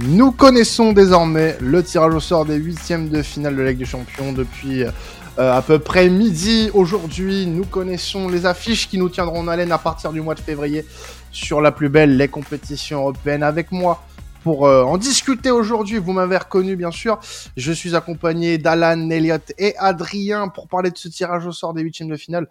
[0.00, 3.84] Nous connaissons désormais le tirage au sort des huitièmes de finale de la Ligue des
[3.84, 4.90] Champions depuis euh,
[5.36, 7.46] à peu près midi aujourd'hui.
[7.46, 10.86] Nous connaissons les affiches qui nous tiendront en haleine à partir du mois de février
[11.32, 13.42] sur la plus belle, les compétitions européennes.
[13.42, 14.04] Avec moi
[14.44, 17.18] pour euh, en discuter aujourd'hui, vous m'avez reconnu bien sûr.
[17.56, 21.82] Je suis accompagné d'Alan, Elliot et Adrien pour parler de ce tirage au sort des
[21.82, 22.46] huitièmes de finale.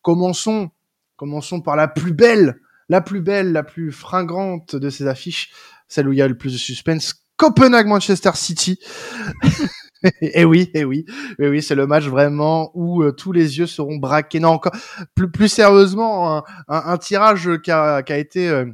[0.00, 0.70] Commençons,
[1.16, 5.50] commençons par la plus belle, la plus belle, la plus fringante de ces affiches
[5.88, 7.14] celle où il y a le plus de suspense.
[7.36, 8.78] Copenhague-Manchester City.
[10.20, 11.04] eh oui, eh oui,
[11.38, 14.40] eh oui, c'est le match vraiment où euh, tous les yeux seront braqués.
[14.40, 14.72] Non, encore
[15.14, 18.66] plus, plus sérieusement, un, un, tirage qui a, qui a été euh,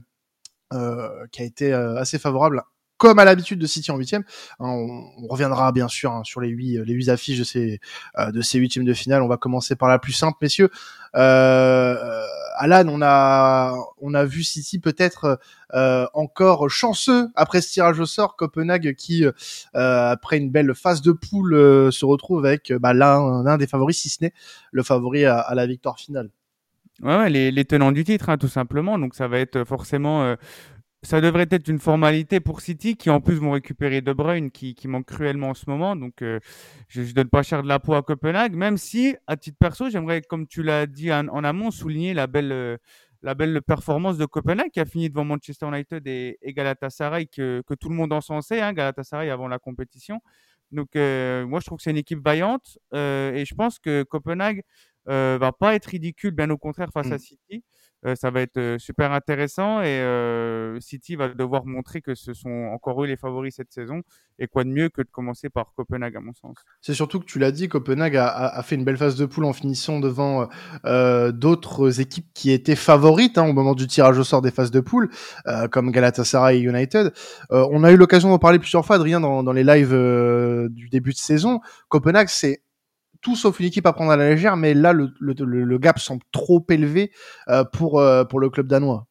[0.72, 2.62] euh qui a été euh, assez favorable
[2.96, 4.24] comme à l'habitude de City en huitième.
[4.58, 7.80] On, on reviendra bien sûr hein, sur les huit les huit affiches de ces
[8.18, 9.22] de ces huitièmes de finale.
[9.22, 10.70] On va commencer par la plus simple, messieurs.
[11.16, 12.24] Euh,
[12.60, 15.40] Alan, on a on a vu City peut-être
[15.72, 18.36] euh, encore chanceux après ce tirage au sort.
[18.36, 19.32] Copenhague qui euh,
[19.74, 24.10] après une belle phase de poule euh, se retrouve avec bah, l'un des favoris, si
[24.10, 24.34] ce n'est
[24.72, 26.28] le favori à, la victoire finale.
[27.00, 28.98] Ouais, les, les, tenants du titre, hein, tout simplement.
[28.98, 30.36] Donc ça va être forcément
[31.02, 34.74] ça devrait être une formalité pour City qui en plus vont récupérer De Bruyne qui,
[34.74, 35.96] qui manque cruellement en ce moment.
[35.96, 36.40] Donc euh,
[36.88, 39.88] je ne donne pas cher de la peau à Copenhague, même si à titre perso,
[39.88, 42.76] j'aimerais, comme tu l'as dit en, amont, souligner la belle, euh,
[43.22, 47.74] la belle performance de Copenhague qui a fini devant Manchester United et, Galatasaray que, que,
[47.74, 50.20] tout le monde encensait, hein, Galatasaray avant la compétition.
[50.70, 54.62] Donc euh, moi je trouve que c'est une équipe vaillante et je pense que Copenhague
[55.06, 57.20] va pas être ridicule, bien au contraire face à mmh.
[57.20, 57.64] City.
[58.16, 63.04] Ça va être super intéressant et euh, City va devoir montrer que ce sont encore
[63.04, 64.00] eux les favoris cette saison.
[64.38, 66.56] Et quoi de mieux que de commencer par Copenhague, à mon sens.
[66.80, 69.44] C'est surtout que tu l'as dit, Copenhague a, a, fait une belle phase de poule
[69.44, 70.48] en finissant devant
[70.86, 74.70] euh, d'autres équipes qui étaient favorites hein, au moment du tirage au sort des phases
[74.70, 75.10] de poule,
[75.70, 77.12] comme Galatasaray et United.
[77.50, 79.94] On a eu l'occasion d'en parler plusieurs fois, Adrien, dans, dans les lives
[80.70, 81.60] du début de saison.
[81.90, 82.62] Copenhague, c'est
[83.20, 85.98] tout sauf une équipe à prendre à la légère, mais là, le, le, le gap
[85.98, 87.12] semble trop élevé
[87.48, 89.06] euh, pour, euh, pour le club danois.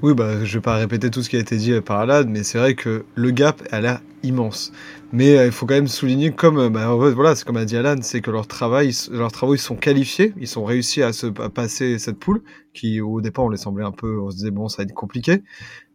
[0.00, 2.44] Oui, bah, je vais pas répéter tout ce qui a été dit par Alad, mais
[2.44, 4.72] c'est vrai que le gap a l'air immense.
[5.10, 7.96] Mais euh, il faut quand même souligner, comme bah, voilà, c'est comme a dit Alan,
[8.02, 11.50] c'est que leur travail, leurs travaux, ils sont qualifiés, ils sont réussi à se à
[11.50, 12.42] passer cette poule,
[12.74, 14.94] qui au départ on les semblait un peu, on se disait bon ça va être
[14.94, 15.42] compliqué,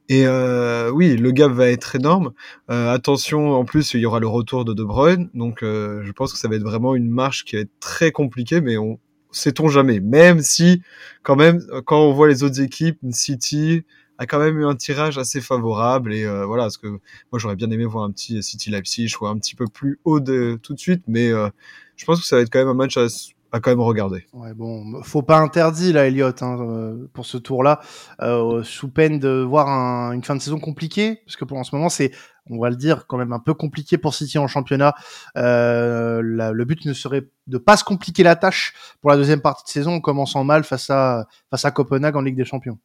[0.09, 2.33] et euh, oui, le gap va être énorme.
[2.69, 6.11] Euh, attention, en plus, il y aura le retour de De Bruyne, donc euh, je
[6.11, 8.99] pense que ça va être vraiment une marche qui va être très compliquée, mais on
[9.31, 9.99] sait-on jamais.
[9.99, 10.81] Même si,
[11.23, 13.83] quand même, quand on voit les autres équipes, City
[14.17, 17.55] a quand même eu un tirage assez favorable et euh, voilà, parce que moi j'aurais
[17.55, 20.73] bien aimé voir un petit City Leipzig, je un petit peu plus haut de tout
[20.73, 21.49] de suite, mais euh,
[21.95, 23.07] je pense que ça va être quand même un match à
[23.53, 24.25] à quand même regarder.
[24.33, 27.81] Ouais, bon, faut pas interdire là, Elliot, hein, euh, pour ce tour-là,
[28.21, 31.63] euh, sous peine de voir un, une fin de saison compliquée, parce que pour en
[31.63, 32.11] ce moment, c'est,
[32.49, 34.95] on va le dire, quand même un peu compliqué pour City en championnat.
[35.37, 39.41] Euh, la, le but ne serait de pas se compliquer la tâche pour la deuxième
[39.41, 42.79] partie de saison, en commençant mal face à face à Copenhague en Ligue des Champions.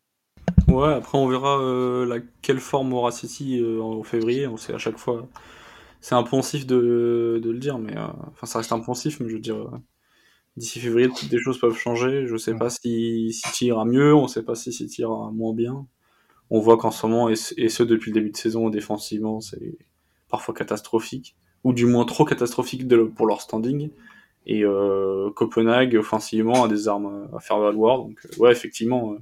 [0.69, 4.47] Ouais, après on verra euh, la, quelle forme aura City euh, en février.
[4.47, 5.27] On sait à chaque fois,
[6.03, 7.95] c'est un poncif de, de le dire, mais
[8.33, 9.57] enfin ça reste un poncif, mais je veux dire
[10.59, 12.27] d'ici février, des choses peuvent changer.
[12.27, 15.87] Je sais pas si City ira mieux, on sait pas si City ira moins bien.
[16.51, 19.79] On voit qu'en ce moment, et, ce depuis le début de saison, défensivement, c'est
[20.29, 23.91] parfois catastrophique, ou du moins trop catastrophique pour leur standing.
[24.47, 27.99] Et euh, Copenhague, offensivement, a des armes à faire valoir.
[27.99, 29.19] Donc, euh, ouais, effectivement, euh,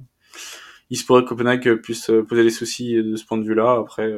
[0.89, 3.77] il se pourrait que Copenhague puisse poser des soucis de ce point de vue-là.
[3.79, 4.09] Après,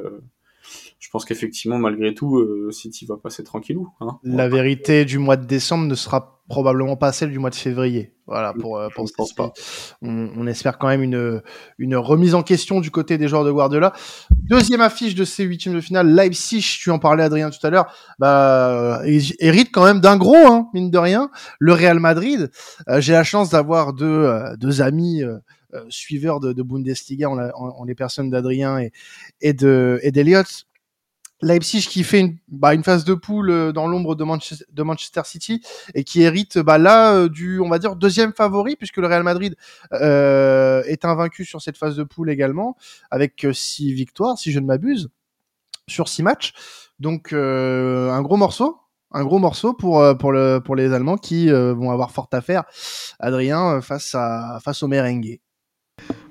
[0.99, 3.89] je pense qu'effectivement, malgré tout, euh, City va passer tranquillou.
[4.01, 4.19] Hein.
[4.23, 8.13] La vérité du mois de décembre ne sera probablement pas celle du mois de février.
[8.27, 9.53] Voilà, pour, euh, pour pense pas.
[10.01, 11.41] On, on, espère quand même une,
[11.77, 13.93] une remise en question du côté des joueurs de Guardiola.
[14.31, 17.93] Deuxième affiche de ces huitièmes de finale, Leipzig, tu en parlais Adrien tout à l'heure,
[18.19, 19.01] bah,
[19.39, 22.51] hérite quand même d'un gros, hein, mine de rien, le Real Madrid.
[22.89, 25.37] Euh, j'ai la chance d'avoir deux, euh, deux amis euh,
[25.89, 28.91] suiveurs de, de Bundesliga, en, en, les personnes d'Adrien et,
[29.41, 30.65] et d'Eliott.
[31.41, 35.61] Leipzig qui fait une, bah, phase de poule euh, dans l'ombre de, Manchester, City
[35.93, 39.23] et qui hérite bah, là euh, du, on va dire, deuxième favori puisque le Real
[39.23, 39.55] Madrid
[39.93, 42.75] euh, est invaincu sur cette phase de poule également
[43.09, 45.09] avec six victoires si je ne m'abuse
[45.87, 46.53] sur six matchs.
[46.99, 48.77] Donc un gros morceau,
[49.11, 52.65] un gros morceau pour pour le pour les Allemands qui vont avoir fort à faire.
[53.19, 55.39] Adrien face au merengue.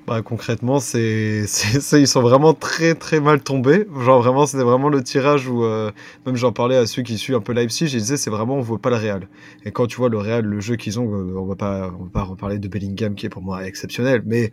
[0.08, 1.44] Bah, concrètement, c'est,
[1.92, 3.86] ils sont vraiment très très mal tombés.
[4.00, 5.90] Genre vraiment, c'était vraiment le tirage où euh,
[6.24, 8.62] même j'en parlais à ceux qui suivent un peu Leipzig, je disais c'est vraiment on
[8.62, 9.28] voit pas le Real.
[9.66, 12.04] Et quand tu vois le Real, le jeu qu'ils ont, euh, on va pas on
[12.04, 14.50] va pas reparler de Bellingham qui est pour moi exceptionnel, mais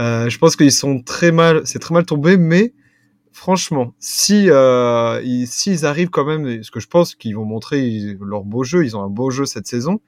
[0.00, 2.72] euh, je pense qu'ils sont très mal, c'est très mal tombé, mais
[3.30, 8.16] franchement, si euh, ils, s'ils arrivent quand même, ce que je pense qu'ils vont montrer
[8.22, 10.00] leur beau jeu, ils ont un beau jeu cette saison,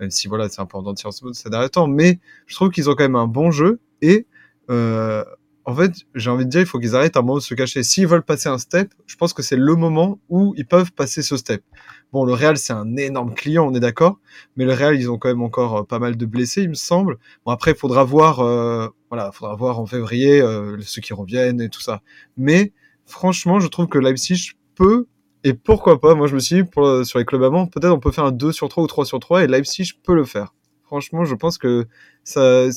[0.00, 2.88] même si voilà, c'est un peu en dents ces derniers temps, mais je trouve qu'ils
[2.88, 3.80] ont quand même un bon jeu.
[4.00, 4.26] Et
[4.70, 5.24] euh,
[5.68, 7.82] en fait, j'ai envie de dire, il faut qu'ils arrêtent un moment de se cacher.
[7.82, 11.20] S'ils veulent passer un step, je pense que c'est le moment où ils peuvent passer
[11.20, 11.62] ce step.
[12.10, 14.18] Bon, le Real, c'est un énorme client, on est d'accord,
[14.56, 16.74] mais le Real, ils ont quand même encore euh, pas mal de blessés, il me
[16.74, 17.18] semble.
[17.44, 21.60] Bon, après, il faudra voir, euh, voilà, faudra voir en février euh, ceux qui reviennent
[21.60, 22.00] et tout ça.
[22.38, 22.72] Mais
[23.04, 25.06] franchement, je trouve que Leipzig peut
[25.44, 28.00] et pourquoi pas, moi je me suis dit, pour, sur les clubs amants, peut-être on
[28.00, 30.54] peut faire un 2 sur 3 ou 3 sur 3 et Leipzig peut le faire.
[30.84, 31.86] Franchement, je pense que
[32.24, 32.68] ça,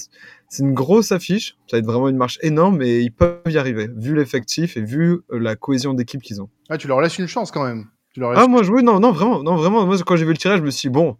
[0.51, 1.55] c'est une grosse affiche.
[1.67, 4.81] Ça va être vraiment une marche énorme et ils peuvent y arriver, vu l'effectif et
[4.81, 6.49] vu euh, la cohésion d'équipe qu'ils ont.
[6.69, 7.85] Ah, tu leur laisses une chance quand même.
[8.13, 9.85] Tu leur ah, moi, je, oui, non, non, vraiment, non, vraiment.
[9.85, 11.15] Moi, quand j'ai vu le tirage, je me suis dit, bon,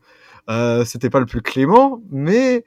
[0.50, 2.66] euh, c'était pas le plus clément, mais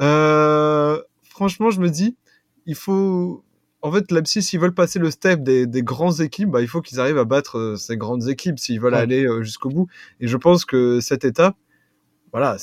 [0.00, 2.16] euh, franchement, je me dis,
[2.64, 3.44] il faut.
[3.82, 6.80] En fait, Leipzig, s'ils veulent passer le step des, des grandes équipes, bah, il faut
[6.80, 9.86] qu'ils arrivent à battre ces grandes équipes s'ils veulent aller jusqu'au bout.
[10.20, 11.56] Et je pense que cette étape,
[12.36, 12.58] voilà,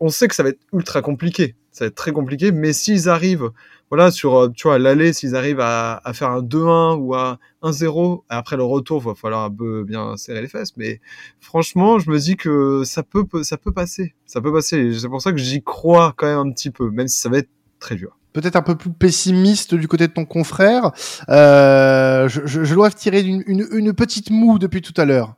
[0.00, 1.56] on, sait que ça va être ultra compliqué.
[1.72, 3.52] Ça va être très compliqué, mais s'ils arrivent,
[3.88, 8.24] voilà, sur, euh, tu vois, l'aller, s'ils arrivent à, faire un 2-1 ou un 1-0,
[8.28, 11.00] après le retour, il va falloir un peu bien serrer les fesses, mais
[11.40, 14.14] franchement, je me dis que ça peut, ça peut passer.
[14.26, 14.92] Ça peut passer.
[14.92, 17.38] C'est pour ça que j'y crois quand même un petit peu, même si ça va
[17.38, 17.48] être
[17.80, 20.92] très dur peut-être un peu plus pessimiste du côté de ton confrère.
[21.30, 25.34] Euh, je, je, dois tirer une, une, petite moue depuis tout à l'heure.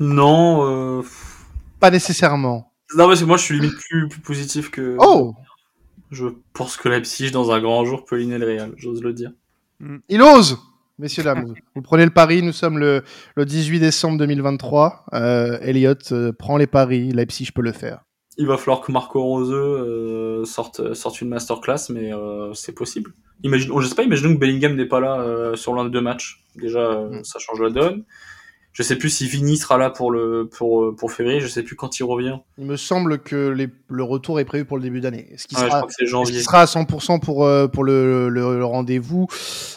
[0.00, 0.98] Non.
[0.98, 1.02] Euh
[1.84, 2.72] pas nécessairement.
[2.96, 4.96] Non, parce que moi, je suis limite plus, plus positif que.
[4.98, 5.34] Oh
[6.10, 9.32] Je pense que Leipzig, dans un grand jour, peut ligner le Real, j'ose le dire.
[9.80, 9.98] Mm.
[10.08, 10.58] Il ose
[10.98, 13.02] Messieurs, dames, vous prenez le pari, nous sommes le,
[13.34, 15.06] le 18 décembre 2023.
[15.12, 18.04] Euh, Elliott euh, prend les paris, Leipzig peut le faire.
[18.38, 23.12] Il va falloir que Marco Rose euh, sorte, sorte une masterclass, mais euh, c'est possible.
[23.42, 25.90] Imagine, oh, je sais pas, imaginons que Bellingham n'est pas là euh, sur l'un des
[25.90, 26.44] deux matchs.
[26.54, 27.24] Déjà, mm.
[27.24, 28.04] ça change la donne.
[28.74, 31.38] Je sais plus si Vini sera là pour le pour pour février.
[31.38, 32.38] Je sais plus quand il revient.
[32.58, 35.32] Il me semble que les, le retour est prévu pour le début d'année.
[35.36, 39.28] Ce qui sera, ce sera à 100% pour euh, pour le, le, rendez-vous,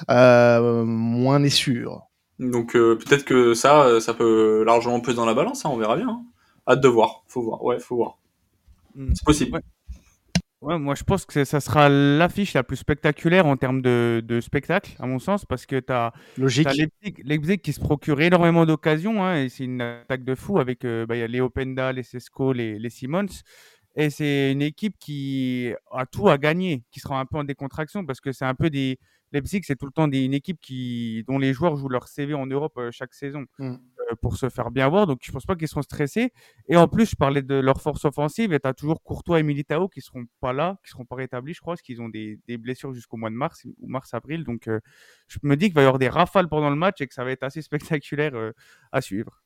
[0.10, 2.08] euh, moins n'est sûr.
[2.40, 5.64] Donc euh, peut-être que ça, ça peut largement peser dans la balance.
[5.64, 6.10] Hein, on verra bien.
[6.10, 6.24] Hein.
[6.68, 7.24] Hâte de voir.
[7.28, 7.64] Faut voir.
[7.64, 8.18] Ouais, faut voir.
[8.96, 9.14] Hmm.
[9.14, 9.54] C'est possible.
[9.54, 9.62] Ouais,
[10.62, 14.96] moi je pense que ça sera l'affiche la plus spectaculaire en termes de, de, spectacle,
[15.00, 19.50] à mon sens, parce que tu as, Leipzig, qui se procure énormément d'occasions, hein, et
[19.50, 22.80] c'est une attaque de fou avec euh, bah, y a les Openda, les Sesco, les,
[22.80, 23.28] les Simons.
[23.96, 28.06] Et c'est une équipe qui a tout à gagner, qui sera un peu en décontraction,
[28.06, 29.00] parce que c'est un peu des.
[29.34, 32.34] Leipzig, c'est tout le temps des, une équipe qui, dont les joueurs jouent leur CV
[32.34, 33.46] en Europe euh, chaque saison.
[33.60, 33.76] Mmh.
[34.12, 35.08] Euh, pour se faire bien voir.
[35.08, 36.32] Donc, je pense pas qu'ils seront stressés.
[36.68, 38.54] Et en plus, je parlais de leur force offensive.
[38.54, 41.54] Et tu as toujours Courtois et Militao qui seront pas là, qui seront pas rétablis,
[41.54, 44.44] je crois, parce qu'ils ont des, blessures jusqu'au mois de mars ou mars-avril.
[44.44, 44.80] Donc, euh,
[45.28, 47.24] je me dis qu'il va y avoir des rafales pendant le match et que ça
[47.24, 47.62] va être assez
[48.02, 48.52] spectaculaire euh,
[48.92, 49.42] à suivre.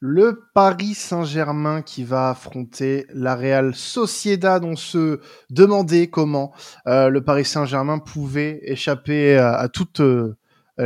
[0.00, 4.64] Le Paris Saint-Germain qui va affronter la Real Sociedad.
[4.64, 6.52] On se demandait comment
[6.86, 10.02] le Paris Saint-Germain pouvait échapper à, toute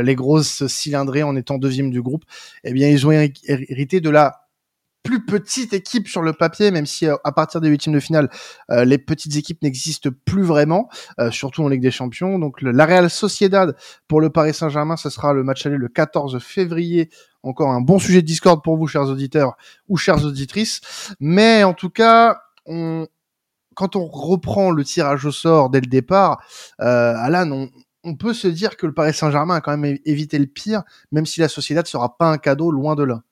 [0.01, 2.23] les grosses cylindrées en étant deuxième du groupe,
[2.63, 4.47] eh bien ils ont hérité de la
[5.03, 8.29] plus petite équipe sur le papier, même si euh, à partir des huitièmes de finale,
[8.71, 10.89] euh, les petites équipes n'existent plus vraiment,
[11.31, 12.39] surtout en Ligue des Champions.
[12.39, 13.75] Donc la Real Sociedad
[14.09, 17.09] pour le Paris Saint-Germain, ce sera le match aller le 14 février.
[17.43, 19.55] Encore un bon sujet de discorde pour vous, chers auditeurs
[19.87, 20.81] ou chères auditrices.
[21.21, 22.41] Mais en tout cas,
[23.77, 26.41] quand on reprend le tirage au sort dès le départ,
[26.81, 27.69] euh, Alan, on,
[28.07, 31.25] on peut se dire que le Paris Saint-Germain a quand même évité le pire, même
[31.25, 33.23] si la Sociedad ne sera pas un cadeau loin de là.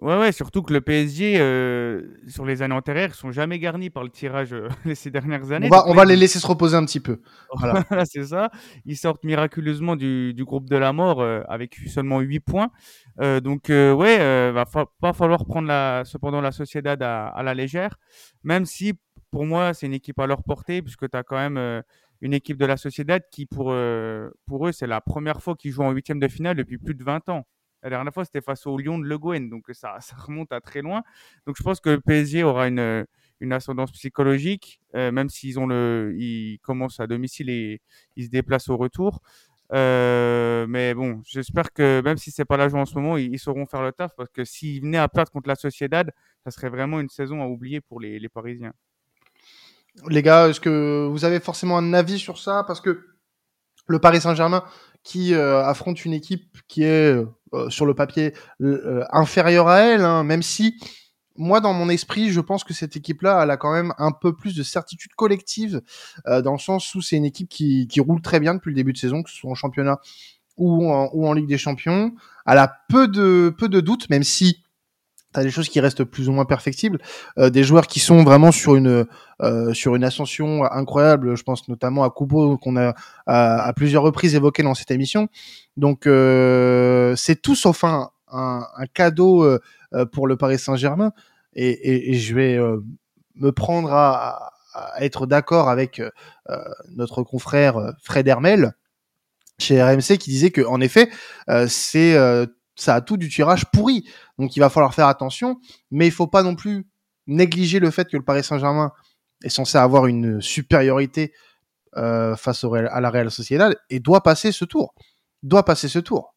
[0.00, 3.90] Ouais, ouais, surtout que le PSG, euh, sur les années antérieures, ne sont jamais garnis
[3.90, 5.70] par le tirage euh, ces dernières années.
[5.86, 7.20] On va, les laisser se reposer un petit peu.
[7.56, 8.50] Voilà, c'est ça.
[8.84, 12.70] Ils sortent miraculeusement du, groupe de la mort euh, avec seulement 8 points.
[13.18, 14.64] donc, ouais, va
[15.00, 17.96] pas falloir prendre la, cependant la Sociedad à, à, la légère,
[18.42, 18.94] même si
[19.30, 21.82] pour moi, c'est une équipe à leur portée, puisque tu as quand même
[22.20, 25.72] une équipe de la Sociedad qui, pour, euh, pour eux, c'est la première fois qu'ils
[25.72, 27.46] jouent en huitième de finale depuis plus de 20 ans.
[27.82, 30.80] La dernière fois, c'était face au Lyon de Le Gouen, donc ça, remonte à très
[30.80, 31.02] loin.
[31.46, 33.06] Donc je pense que le PSG aura une,
[33.52, 37.82] ascendance psychologique, euh, même s'ils ont le, ils commencent à domicile et
[38.16, 39.20] ils se déplacent au retour.
[39.72, 43.38] Euh, mais bon, j'espère que même si c'est pas la joie en ce moment, ils,
[43.38, 46.10] sauront faire le taf parce que s'ils venaient à perdre contre la Sociedad,
[46.44, 48.72] ça serait vraiment une saison à oublier pour les Parisiens.
[50.08, 52.64] Les gars, est-ce que vous avez forcément un avis sur ça?
[52.66, 53.06] Parce que
[53.86, 54.64] le Paris Saint-Germain
[55.04, 57.14] qui euh, affronte une équipe qui est
[57.52, 58.32] euh, sur le papier
[58.62, 60.80] euh, inférieure à elle, hein, même si
[61.36, 64.34] moi dans mon esprit, je pense que cette équipe-là, elle a quand même un peu
[64.34, 65.82] plus de certitude collective
[66.26, 68.92] dans le sens où c'est une équipe qui, qui roule très bien depuis le début
[68.92, 69.98] de saison, que ce soit en championnat
[70.56, 72.14] ou en, ou en Ligue des Champions.
[72.46, 74.63] Elle a peu de, peu de doutes, même si
[75.34, 76.98] tu as des choses qui restent plus ou moins perfectibles,
[77.38, 79.06] euh, des joueurs qui sont vraiment sur une
[79.42, 81.36] euh, sur une ascension incroyable.
[81.36, 82.94] Je pense notamment à Kubo qu'on a
[83.26, 85.28] à, plusieurs reprises évoqué dans cette émission.
[85.76, 89.46] Donc euh, c'est tout sauf un, un, cadeau
[90.12, 91.12] pour le Paris Saint-Germain
[91.54, 92.58] et, et, je vais
[93.36, 96.02] me prendre à, à être d'accord avec
[96.90, 98.72] notre confrère Fred Hermel
[99.58, 101.10] chez RMC qui disait que en effet
[101.68, 102.16] c'est
[102.76, 104.08] ça a tout du tirage pourri.
[104.38, 105.58] Donc il va falloir faire attention,
[105.90, 106.86] mais il faut pas non plus
[107.26, 108.92] négliger le fait que le Paris Saint-Germain
[109.42, 111.32] est censé avoir une supériorité
[111.96, 114.94] euh, face à la Real Sociedad et doit passer ce tour.
[115.42, 116.34] Doit passer ce tour.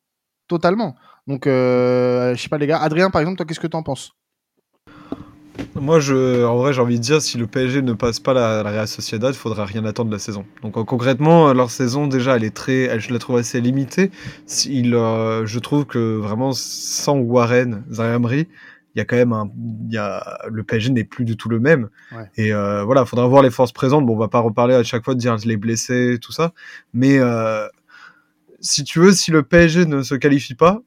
[0.48, 0.96] Totalement.
[1.26, 2.78] Donc, euh, je sais pas les gars.
[2.78, 4.12] Adrien, par exemple, toi, qu'est-ce que tu en penses?
[5.76, 8.64] Moi, je, en vrai, j'ai envie de dire, si le PSG ne passe pas la,
[8.64, 10.46] la Real Sociedad, il faudra rien attendre de la saison.
[10.62, 14.12] Donc, concrètement, leur saison, déjà, elle est très, elle, je la trouve assez limitée.
[14.66, 18.48] Il, euh, je trouve que vraiment, sans Warren, Zayamri,
[18.96, 19.52] il y a quand même un,
[19.88, 21.90] il y a, le PSG n'est plus du tout le même.
[22.12, 22.30] Ouais.
[22.36, 24.06] Et euh, voilà, il faudra voir les forces présentes.
[24.06, 26.52] Bon, on va pas reparler à chaque fois de dire les blessés, tout ça.
[26.94, 27.68] Mais euh,
[28.60, 30.82] si tu veux, si le PSG ne se qualifie pas,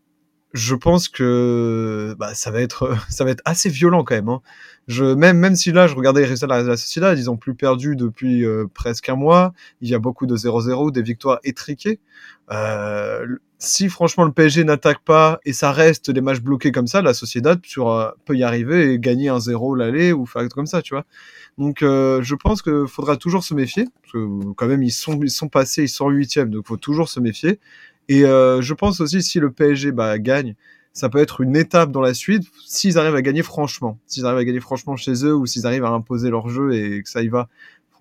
[0.53, 4.29] je pense que bah, ça va être ça va être assez violent quand même.
[4.29, 4.41] Hein.
[4.89, 7.55] Je même même si là je regardais les résultats de la, Sociedad, ils ont plus
[7.55, 9.53] perdu depuis euh, presque un mois.
[9.81, 12.01] Il y a beaucoup de 0-0, des victoires étriquées.
[12.51, 13.27] Euh,
[13.61, 17.15] si franchement le PSG n'attaque pas et ça reste des matchs bloqués comme ça, la
[17.15, 20.95] Sociedad euh, peut y arriver et gagner un 0 l'aller ou faire comme ça, tu
[20.95, 21.05] vois.
[21.59, 25.21] Donc euh, je pense qu'il faudra toujours se méfier parce que quand même ils sont
[25.23, 27.61] ils sont passés, ils sont huitièmes, donc faut toujours se méfier.
[28.11, 30.57] Et euh, je pense aussi si le PSG bah, gagne,
[30.93, 34.01] ça peut être une étape dans la suite s'ils arrivent à gagner franchement.
[34.05, 37.05] S'ils arrivent à gagner franchement chez eux ou s'ils arrivent à imposer leur jeu et
[37.05, 37.49] que ça y va.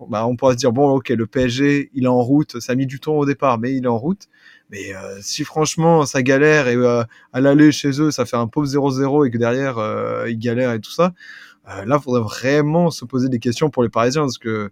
[0.08, 2.74] Bah, on pourra se dire bon ok le PSG il est en route ça a
[2.74, 4.28] mis du temps au départ mais il est en route
[4.70, 8.46] mais euh, si franchement ça galère et euh, à l'aller chez eux ça fait un
[8.46, 11.12] pauvre 0-0 et que derrière euh, ils galèrent et tout ça
[11.68, 14.70] euh, là faudrait vraiment se poser des questions pour les Parisiens parce que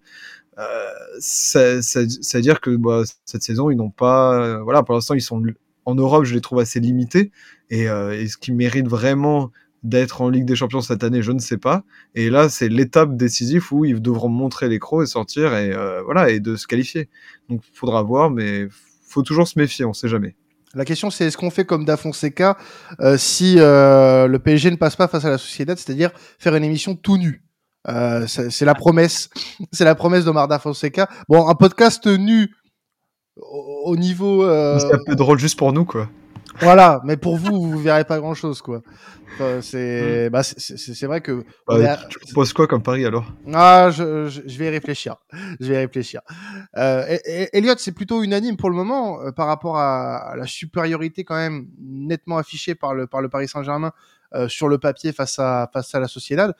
[1.20, 4.40] c'est-à-dire que bah, cette saison, ils n'ont pas.
[4.40, 5.42] Euh, voilà, pour l'instant, ils sont
[5.84, 7.30] en Europe, je les trouve assez limités.
[7.70, 9.50] Et, euh, et ce qui mérite vraiment
[9.82, 11.84] d'être en Ligue des Champions cette année, je ne sais pas.
[12.14, 15.72] Et là, c'est l'étape décisive où ils devront montrer les crocs et sortir et
[16.04, 17.08] voilà et de se qualifier.
[17.48, 18.66] Donc, faudra voir, mais
[19.06, 20.34] faut toujours se méfier, on sait jamais.
[20.74, 22.58] La question, c'est est-ce qu'on fait comme Da Fonseca
[23.00, 26.64] euh, si euh, le PSG ne passe pas face à la Sociedad, c'est-à-dire faire une
[26.64, 27.42] émission tout nu?
[27.86, 29.30] Euh, c'est la promesse,
[29.72, 31.08] c'est la promesse d'Omar Da Fonseca.
[31.28, 32.54] Bon, un podcast nu
[33.36, 34.44] au, niveau.
[34.44, 34.78] Euh...
[34.78, 36.08] C'est un peu drôle juste pour nous, quoi.
[36.60, 38.82] Voilà, mais pour vous, vous verrez pas grand chose, quoi.
[39.60, 40.30] c'est, mm.
[40.30, 41.44] bah, c'est vrai que.
[41.66, 43.26] Bah, tu proposes quoi comme pari alors?
[43.52, 45.16] Ah, je, je, je, vais réfléchir.
[45.60, 46.20] Je vais réfléchir.
[46.76, 47.16] Euh,
[47.52, 51.36] Elliot, c'est plutôt unanime pour le moment euh, par rapport à, à, la supériorité quand
[51.36, 53.92] même nettement affichée par le par le Paris Saint-Germain
[54.34, 56.54] euh, sur le papier face à face à la Sociedad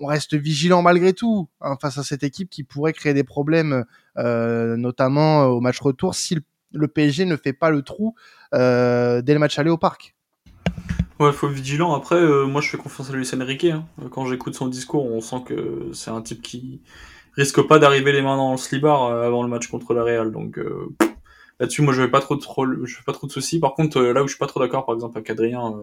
[0.00, 3.84] on, reste vigilant malgré tout hein, face à cette équipe qui pourrait créer des problèmes,
[4.16, 6.38] euh, notamment euh, au match retour, si
[6.72, 8.14] le, PSG ne fait pas le trou
[8.54, 10.14] euh, dès le match aller au parc.
[11.18, 11.94] Ouais, faut être vigilant.
[11.94, 13.64] Après, moi, je fais confiance à Luis Enrique.
[13.64, 13.84] Hein.
[14.12, 16.80] Quand j'écoute son discours, on sent que c'est un type qui
[17.34, 20.30] risque pas d'arriver les mains dans le slibard avant le match contre la Real.
[20.30, 20.60] Donc
[21.58, 22.36] là-dessus, moi, je vais fais pas trop
[23.26, 23.58] de soucis.
[23.58, 25.82] Par contre, là où je suis pas trop d'accord, par exemple, avec Adrien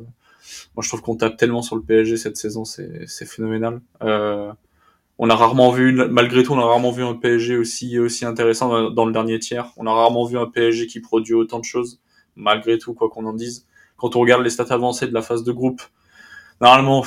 [0.75, 3.82] moi, je trouve qu'on tape tellement sur le PSG cette saison, c'est phénoménal.
[4.04, 4.52] Euh,
[5.18, 8.90] on a rarement vu, malgré tout, on a rarement vu un PSG aussi aussi intéressant
[8.92, 9.72] dans, le dernier tiers.
[9.78, 12.02] On a rarement vu un PSG qui produit autant de choses,
[12.36, 13.66] malgré tout, quoi qu'on en dise.
[13.98, 15.82] Quand on regarde les stats avancées de la phase de groupe,
[16.60, 17.06] normalement,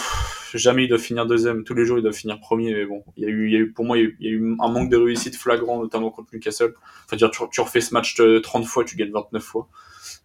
[0.54, 1.64] jamais il doit finir deuxième.
[1.64, 2.72] Tous les jours, il doit finir premier.
[2.72, 4.30] Mais bon, il y a eu, il y a eu pour moi, il y, a
[4.30, 6.74] eu, un manque de réussite flagrant, notamment contre Newcastle.
[7.04, 9.68] Enfin, dire, tu, tu refais ce match 30 fois, tu gagnes 29 fois.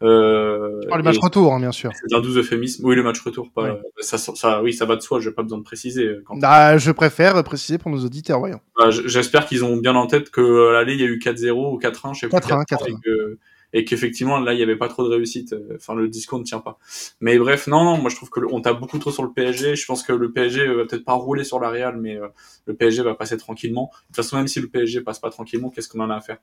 [0.04, 1.92] Euh, oh, le match retour, hein, bien sûr.
[1.94, 2.86] C'est un 12 euphémisme.
[2.86, 3.50] Oui, le match retour.
[3.54, 5.20] Pas, ça, ça, oui, ça va de soi.
[5.22, 6.06] J'ai pas besoin de préciser.
[6.06, 8.60] Euh, quand bah, je préfère préciser pour nos auditeurs, voyons.
[8.78, 11.80] Bah, J'espère qu'ils ont bien en tête que l'aller, il y a eu 4-0 ou
[11.80, 13.38] 4-1, je sais 4-1, 4-1.
[13.76, 15.56] Et qu'effectivement, là, il y avait pas trop de réussite.
[15.76, 16.78] Enfin, le discours ne tient pas.
[17.22, 19.76] Mais bref, non, non, moi, je trouve que on tape beaucoup trop sur le PSG.
[19.76, 22.28] Je pense que le PSG va peut-être pas rouler sur la Real, mais euh,
[22.68, 23.90] le PSG va passer tranquillement.
[23.92, 26.22] De toute façon, même si le PSG passe pas tranquillement, qu'est-ce qu'on en a à
[26.22, 26.38] faire?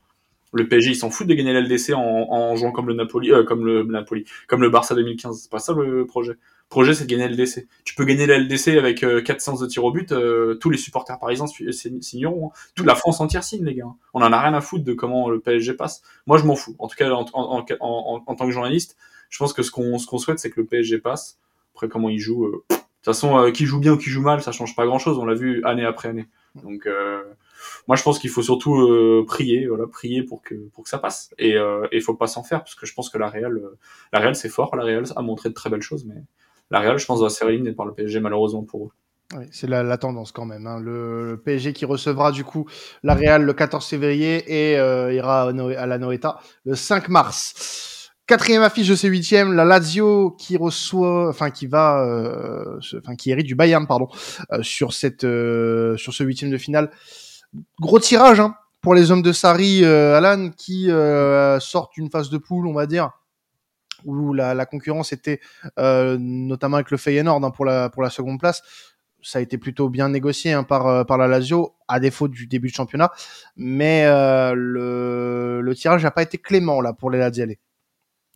[0.53, 3.45] Le PSG, ils s'en foutent de gagner l'LDC en, en jouant comme le Napoli, euh,
[3.45, 5.43] comme le Napoli, comme le Barça 2015.
[5.43, 6.33] C'est pas ça le projet.
[6.33, 7.67] Le projet, c'est de gagner l'LDC.
[7.85, 10.11] Tu peux gagner l'LDC avec euh, 4 séances de tir au but.
[10.13, 11.47] Euh, tous les supporters parisiens
[12.01, 12.49] signeront.
[12.49, 12.59] Hein.
[12.75, 13.87] Toute la France entière signe, les gars.
[14.15, 16.03] On en a rien à foutre de comment le PSG passe.
[16.27, 16.75] Moi, je m'en fous.
[16.79, 18.97] En tout cas, en, en, en, en, tant que journaliste,
[19.29, 21.39] je pense que ce qu'on ce qu'on souhaite, c'est que le PSG passe.
[21.75, 22.47] Après, comment il joue.
[22.47, 25.19] Euh, de toute façon, qui joue bien ou qui joue mal, ça change pas grand-chose.
[25.19, 26.27] On l'a vu année après année.
[26.63, 26.87] Donc
[27.87, 30.99] moi, je pense qu'il faut surtout euh, prier, voilà, prier pour que pour que ça
[30.99, 31.31] passe.
[31.39, 33.79] Et euh, il faut pas s'en faire parce que je pense que la Real, euh,
[34.13, 34.75] la Real c'est fort.
[34.77, 36.23] La Real a montré de très belles choses, mais
[36.71, 38.91] la Real, je pense, va se par le PSG malheureusement pour eux.
[39.53, 40.67] C'est la, tendance quand même.
[40.67, 40.81] Hein.
[40.81, 42.67] Le, PSG qui recevra du coup
[43.05, 47.91] la Real le 14 février et euh, ira à la Noeta le 5 mars.
[48.31, 52.79] Quatrième affiche de ces huitièmes, la Lazio qui reçoit, enfin qui va, euh,
[53.19, 54.07] qui hérite du Bayern, pardon,
[54.53, 56.93] euh, sur cette, euh, sur ce huitième de finale.
[57.81, 62.31] Gros tirage hein, pour les hommes de Sarri, euh, Alan, qui euh, sortent d'une phase
[62.31, 63.11] de poule, on va dire,
[64.05, 65.41] où la, concurrence était
[65.77, 68.63] notamment avec le Feyenoord hein, pour la pour la seconde place
[69.23, 72.69] ça a été plutôt bien négocié hein, par, par la Lazio, à défaut du début
[72.69, 73.11] de championnat.
[73.57, 77.59] Mais euh, le, tirage n'a pas été clément là pour les Lazialais.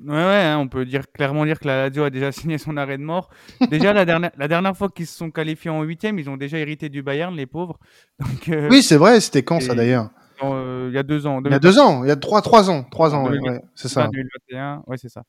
[0.07, 2.77] Ouais, ouais, hein, on peut dire clairement dire que la Lazio a déjà signé son
[2.77, 3.31] arrêt de mort.
[3.71, 6.59] Déjà la dernière, la dernière fois qu'ils se sont qualifiés en huitième, ils ont déjà
[6.59, 7.79] hérité du Bayern, les pauvres.
[8.19, 9.21] Donc, euh, oui, c'est vrai.
[9.21, 10.11] C'était quand ça d'ailleurs?
[10.43, 11.41] euh, Il y a deux ans.
[11.45, 12.05] Il y a deux ans.
[12.05, 13.31] Il y a trois, trois ans, trois ans.
[13.31, 14.09] Ouais, ouais, c'est ça.
[14.13, 15.23] 2021, ouais, c'est ça.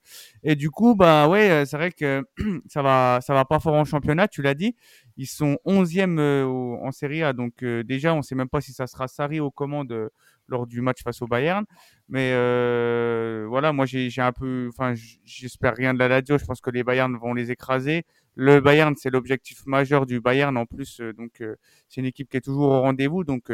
[0.44, 2.24] Et du coup, bah ouais, c'est vrai que
[2.68, 4.28] ça va, ça va pas fort en championnat.
[4.28, 4.76] Tu l'as dit.
[5.18, 6.46] Ils sont 11e euh,
[6.84, 9.40] en Serie A, donc euh, déjà, on ne sait même pas si ça sera Sarri
[9.40, 10.10] aux commandes euh,
[10.48, 11.66] lors du match face au Bayern.
[12.10, 16.38] Mais euh, voilà, moi, j'ai un peu, enfin, j'espère rien de la Lazio.
[16.38, 18.06] Je pense que les Bayern vont les écraser.
[18.36, 21.42] Le Bayern, c'est l'objectif majeur du Bayern en plus, donc
[21.88, 23.24] c'est une équipe qui est toujours au rendez-vous.
[23.24, 23.50] Donc,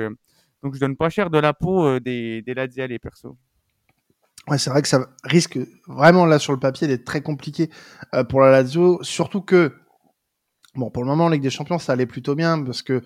[0.63, 3.35] donc je donne pas cher de la peau des, des Lazio les persos.
[4.47, 7.69] Ouais, c'est vrai que ça risque vraiment là sur le papier d'être très compliqué
[8.27, 9.71] pour la Lazio, surtout que
[10.75, 13.01] Bon, pour le moment, en Ligue des Champions, ça allait plutôt bien parce que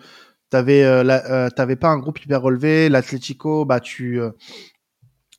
[0.49, 2.89] t'avais euh, euh, pas un groupe hyper relevé.
[2.89, 4.31] L'Atlético, bah tu euh,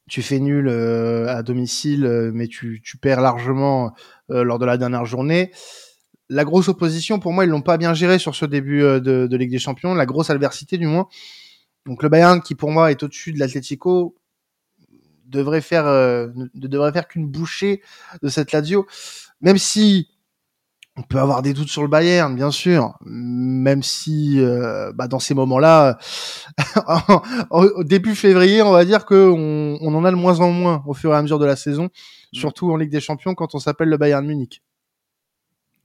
[0.08, 3.92] tu fais nul euh, à domicile, mais tu, tu perds largement
[4.28, 5.50] lors de la dernière journée.
[6.28, 9.36] La grosse opposition, pour moi, ils l'ont pas bien géré sur ce début de, de,
[9.36, 9.94] Ligue des Champions.
[9.94, 11.08] La grosse adversité, du moins.
[11.86, 14.16] Donc le Bayern, qui pour moi est au-dessus de l'Atlético,
[15.24, 17.82] devrait faire ne devrait faire qu'une bouchée
[18.22, 18.86] de cette Lazio,
[19.40, 20.08] même si
[20.96, 25.18] on peut avoir des doutes sur le Bayern, bien sûr, même si euh, bah, dans
[25.18, 25.98] ces moments-là,
[27.50, 30.94] au début février, on va dire que on, en a de moins en moins au
[30.94, 31.88] fur et à mesure de la saison, mmh.
[32.36, 34.62] surtout en Ligue des Champions quand on s'appelle le Bayern Munich.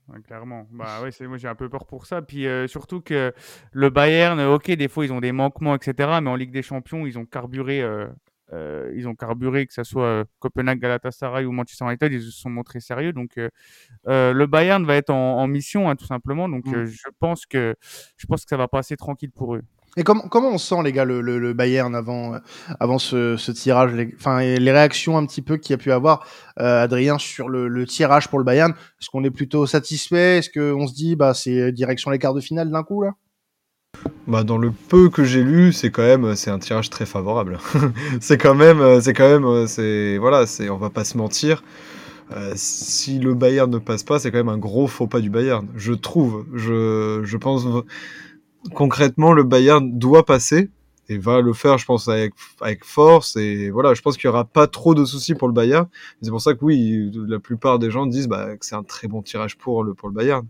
[0.08, 2.22] Ouais, clairement, bah ouais, moi j'ai un peu peur pour ça.
[2.22, 3.32] Puis euh, surtout que
[3.72, 6.18] le Bayern, ok, des fois ils ont des manquements, etc.
[6.22, 8.08] Mais en Ligue des Champions, ils ont carburé euh,
[8.52, 12.30] euh, ils ont carburé, que ce soit euh, Copenhague, Galatasaray ou Manchester United, ils se
[12.30, 13.12] sont montrés sérieux.
[13.12, 16.48] Donc euh, le Bayern va être en, en mission, hein, tout simplement.
[16.48, 16.84] Donc mmh.
[16.84, 17.74] je pense que
[18.16, 19.62] je pense que ça va passer tranquille pour eux.
[19.98, 22.38] Et comment, comment on sent, les gars, le, le, le Bayern avant,
[22.80, 25.92] avant ce, ce tirage les, Enfin, les réactions un petit peu qu'il y a pu
[25.92, 28.72] avoir, Adrien, sur le, le, tirage pour le Bayern?
[28.72, 30.38] Est-ce qu'on est plutôt satisfait?
[30.38, 33.10] Est-ce qu'on se dit, bah, c'est direction les quarts de finale d'un coup, là?
[34.26, 37.58] Bah, dans le peu que j'ai lu, c'est quand même c'est un tirage très favorable.
[38.20, 41.62] c'est quand même c'est quand même c'est voilà, c'est on va pas se mentir.
[42.32, 45.28] Euh, si le Bayern ne passe pas, c'est quand même un gros faux pas du
[45.28, 46.46] Bayern, je trouve.
[46.54, 47.66] Je, je pense
[48.74, 50.70] concrètement le Bayern doit passer
[51.08, 54.30] et va le faire, je pense avec avec force et voilà, je pense qu'il y
[54.30, 55.88] aura pas trop de soucis pour le Bayern.
[56.22, 59.08] C'est pour ça que oui, la plupart des gens disent bah, que c'est un très
[59.08, 60.46] bon tirage pour le pour le Bayern.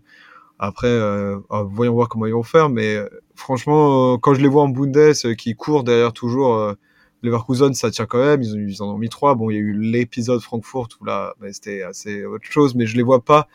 [0.65, 2.69] Après, euh, ah, voyons voir comment ils vont faire.
[2.69, 6.73] Mais euh, franchement, euh, quand je les vois en Bundes qui courent derrière toujours
[7.21, 8.41] Leverkusen, ça tient quand même.
[8.43, 9.35] Ils, en ont mis trois.
[9.35, 12.75] Bon, il y a eu l'épisode Francfort où là, bah, c'était assez autre chose.
[12.75, 13.49] Mais je les vois pas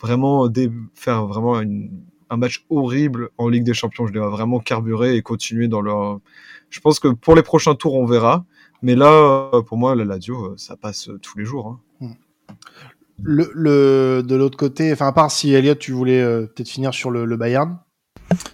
[0.00, 0.48] vraiment
[0.94, 4.06] faire vraiment un match horrible en Ligue des Champions.
[4.06, 6.20] Je les vois vraiment carburer et continuer dans leur.
[6.68, 8.44] Je pense que pour les prochains tours, on verra.
[8.82, 11.80] Mais là, pour moi, la Lazio, ça passe tous les jours.
[12.00, 12.12] Hein.
[13.22, 16.94] Le, le de l'autre côté, enfin à part si Elliot, tu voulais euh, peut-être finir
[16.94, 17.78] sur le, le, Bayern.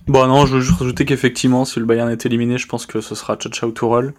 [0.06, 3.00] Bon non, je veux juste rajouter qu'effectivement, si le Bayern est éliminé, je pense que
[3.00, 4.14] ce sera Chachao Tourelle.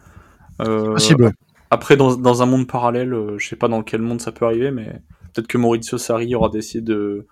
[0.61, 1.33] Euh, Possible.
[1.69, 4.45] Après, dans, dans, un monde parallèle, euh, je sais pas dans quel monde ça peut
[4.45, 5.01] arriver, mais
[5.33, 7.27] peut-être que Maurizio Sarri aura décidé de,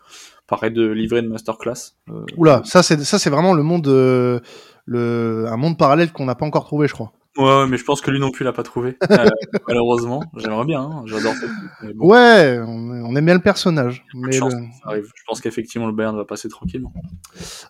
[0.48, 1.94] pareil, de livrer une masterclass.
[2.10, 2.26] Euh...
[2.38, 4.40] Oula, ça c'est ça c'est vraiment le monde, euh,
[4.86, 7.14] le un monde parallèle qu'on n'a pas encore trouvé, je crois.
[7.38, 8.98] Ouais, mais je pense que lui non plus l'a pas trouvé.
[9.16, 9.30] Euh,
[9.68, 12.10] malheureusement, j'aimerais bien, hein, j'adore cette bon.
[12.10, 14.06] Ouais, on, aime bien le personnage.
[14.14, 14.60] Mais chance, le...
[14.60, 15.06] ça arrive.
[15.16, 16.92] Je pense qu'effectivement le Bayern va passer tranquillement.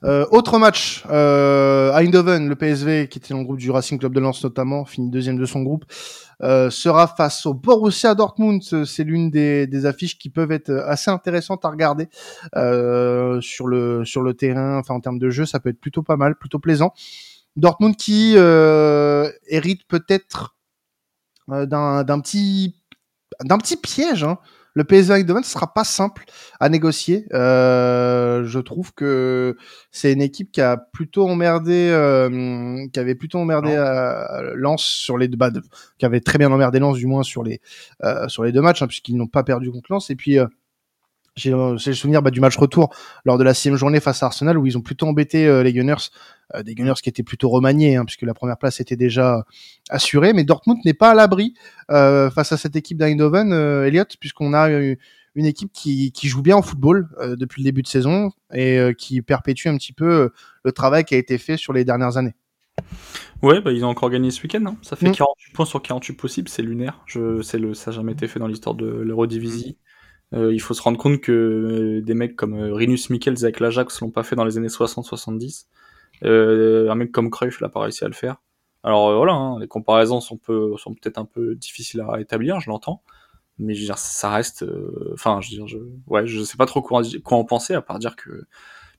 [0.03, 4.13] Euh, autre match, euh, Eindhoven, le PSV qui était dans le groupe du Racing Club
[4.13, 5.85] de Lens notamment, finit deuxième de son groupe,
[6.41, 8.61] euh, sera face au Borussia Dortmund.
[8.61, 12.09] C'est l'une des, des, affiches qui peuvent être assez intéressantes à regarder
[12.55, 14.79] euh, sur le sur le terrain.
[14.79, 16.93] Enfin en termes de jeu, ça peut être plutôt pas mal, plutôt plaisant.
[17.55, 20.55] Dortmund qui euh, hérite peut-être
[21.49, 22.75] euh, d'un petit
[23.43, 24.39] d'un petit piège hein,
[24.75, 26.25] le PSV Eindhoven, ce sera pas simple
[26.59, 27.25] à négocier.
[27.33, 29.55] Euh, je trouve que
[29.89, 35.17] c'est une équipe qui a plutôt emmerdé, euh, qui avait plutôt emmerdé euh, Lens sur
[35.17, 35.49] les deux, bah,
[35.97, 37.61] qui avait très bien emmerdé Lens du moins sur les
[38.27, 40.09] sur les deux matchs, hein, puisqu'ils n'ont pas perdu contre Lens.
[40.09, 40.37] Et puis
[41.35, 42.93] j'ai le souvenir bah, du match retour
[43.25, 46.09] lors de la sixième journée face à Arsenal où ils ont plutôt embêté les Gunners,
[46.63, 49.43] des Gunners qui étaient plutôt remaniés, hein, puisque la première place était déjà
[49.89, 50.33] assurée.
[50.33, 51.53] Mais Dortmund n'est pas à l'abri
[51.89, 53.51] face à cette équipe d'Eindhoven,
[53.85, 54.97] Elliot, puisqu'on a eu
[55.35, 58.79] une équipe qui, qui joue bien au football euh, depuis le début de saison et
[58.79, 60.29] euh, qui perpétue un petit peu euh,
[60.63, 62.33] le travail qui a été fait sur les dernières années.
[63.41, 64.63] Ouais, bah, ils ont encore gagné ce week-end.
[64.65, 64.77] Hein.
[64.81, 65.53] Ça fait 48 mm.
[65.53, 67.01] points sur 48 possibles, c'est lunaire.
[67.05, 69.77] Je, c'est le, ça n'a jamais été fait dans l'histoire de l'Eurodivisie.
[70.35, 74.11] Euh, il faut se rendre compte que des mecs comme Rinus Michels avec l'Ajax l'ont
[74.11, 75.65] pas fait dans les années 60-70.
[76.23, 78.41] Euh, un mec comme Cruyff l'a pas réussi à le faire.
[78.83, 82.69] Alors voilà, hein, les comparaisons sont, peu, sont peut-être un peu difficiles à établir, je
[82.69, 83.01] l'entends
[83.59, 84.63] mais je veux dire, ça reste.
[84.63, 87.73] Euh, enfin, je veux dire, je, ouais, je sais pas trop quoi, quoi en penser,
[87.73, 88.45] à part dire que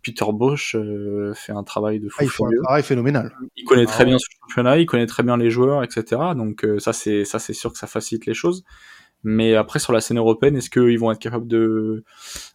[0.02, 2.18] Peter Bosch euh, fait un travail de fou.
[2.20, 3.32] Ah, il fait un travail phénoménal.
[3.56, 6.22] Il connaît très ah bien ce championnat, il connaît très bien les joueurs, etc.
[6.36, 8.64] Donc euh, ça, c'est ça, c'est sûr que ça facilite les choses.
[9.28, 12.04] Mais après, sur la scène européenne, est-ce qu'ils vont être capables de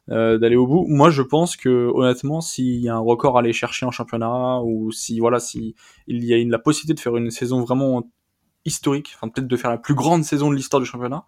[0.07, 0.85] d'aller au bout?
[0.87, 4.61] Moi, je pense que honnêtement, s'il y a un record à aller chercher en championnat,
[4.61, 5.75] ou si voilà, si
[6.07, 8.09] il y a une, la possibilité de faire une saison vraiment
[8.63, 11.25] historique, enfin peut-être de faire la plus grande saison de l'histoire du championnat,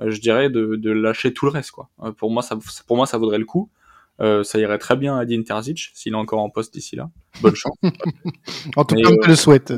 [0.00, 1.90] euh, je dirais de, de, lâcher tout le reste quoi.
[2.02, 3.70] Euh, pour moi ça pour moi ça vaudrait le coup.
[4.20, 7.10] Euh, ça irait très bien à Dean Terzic s'il est encore en poste d'ici là.
[7.42, 7.76] Bonne chance.
[8.76, 9.74] en tout cas, on le souhaite.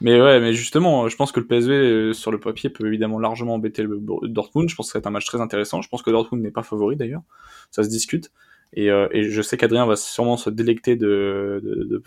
[0.00, 3.54] Mais ouais, mais justement, je pense que le PSV sur le papier peut évidemment largement
[3.54, 4.68] embêter le Dortmund.
[4.68, 5.82] Je pense que ça va être un match très intéressant.
[5.82, 7.22] Je pense que Dortmund n'est pas favori d'ailleurs.
[7.70, 8.30] Ça se discute.
[8.74, 12.02] Et, euh, et, je sais qu'Adrien va sûrement se délecter de, de, de,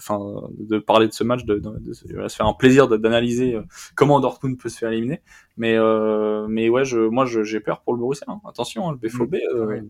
[0.59, 3.63] de, parler de ce match, de, de, va se faire un plaisir d'analyser euh,
[3.95, 5.21] comment Dortmund peut se faire éliminer.
[5.57, 8.25] Mais, euh, mais ouais, je, moi j'ai peur pour le Borussia.
[8.29, 8.41] Hein.
[8.47, 9.39] Attention, hein, le BFOB, mm.
[9.55, 9.81] euh,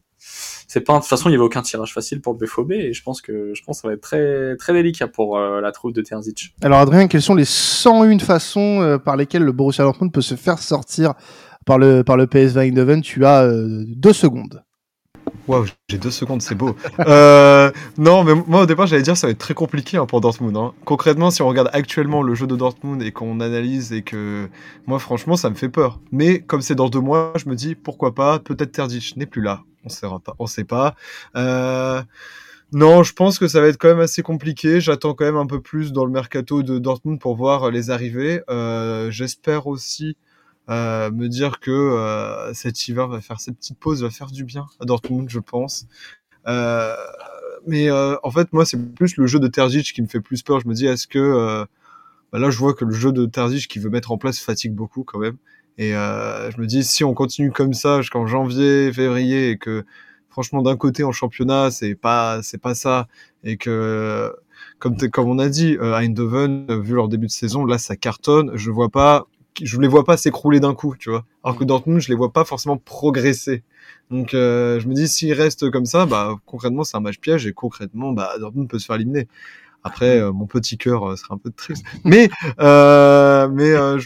[0.71, 2.93] c'est pas de toute façon il y avait aucun tirage facile pour le BFOB et
[2.93, 5.73] je pense que je pense que ça va être très très délicat pour euh, la
[5.73, 6.55] troupe de Terzic.
[6.61, 10.59] Alors Adrien, quelles sont les 101 façons par lesquelles le Borussia Dortmund peut se faire
[10.59, 11.13] sortir
[11.65, 13.01] par le par le PSV Eindhoven?
[13.01, 13.45] Tu as
[13.85, 14.63] deux secondes.
[15.47, 16.75] Waouh, j'ai deux secondes, c'est beau.
[16.99, 20.21] euh, non, mais moi au départ j'allais dire ça va être très compliqué hein, pour
[20.21, 20.55] Dortmund.
[20.55, 20.73] Hein.
[20.85, 24.49] Concrètement, si on regarde actuellement le jeu de Dortmund et qu'on analyse et que
[24.87, 25.99] moi franchement ça me fait peur.
[26.11, 28.39] Mais comme c'est dans deux mois, je me dis pourquoi pas.
[28.39, 29.63] Peut-être Terdic n'est plus là.
[29.83, 30.35] On sait pas.
[30.39, 30.95] On sait pas.
[31.35, 32.01] Euh...
[32.73, 34.79] Non, je pense que ça va être quand même assez compliqué.
[34.79, 38.43] J'attends quand même un peu plus dans le mercato de Dortmund pour voir les arrivées.
[38.49, 40.15] Euh, J'espère aussi
[40.69, 44.45] euh, me dire que euh, cet hiver va faire cette petite pause, va faire du
[44.45, 45.85] bien à Dortmund, je pense.
[46.47, 46.95] Euh,
[47.67, 50.41] mais euh, en fait, moi, c'est plus le jeu de Terzic qui me fait plus
[50.41, 50.61] peur.
[50.61, 51.65] Je me dis, est-ce que euh,
[52.31, 54.73] bah là, je vois que le jeu de Terzic qui veut mettre en place fatigue
[54.73, 55.35] beaucoup quand même.
[55.77, 59.83] Et je me dis, si on continue comme ça jusqu'en janvier, février, et que
[60.29, 63.07] franchement, d'un côté en championnat, c'est pas, c'est pas ça,
[63.43, 64.31] et que
[64.79, 68.51] comme, comme on a dit, Eindhoven, vu leur début de saison, là, ça cartonne.
[68.55, 69.27] Je vois pas
[69.61, 71.25] je ne les vois pas s'écrouler d'un coup, tu vois.
[71.43, 71.67] Alors que mm.
[71.67, 73.63] Dortmund, je les vois pas forcément progresser.
[74.09, 77.47] Donc euh, je me dis s'ils restent comme ça, bah concrètement c'est un match piège
[77.47, 79.27] et concrètement bah Dortmund peut se faire éliminer.
[79.83, 80.23] Après mm.
[80.23, 82.29] euh, mon petit cœur euh, serait un peu triste, mais
[82.59, 84.05] euh, mais je,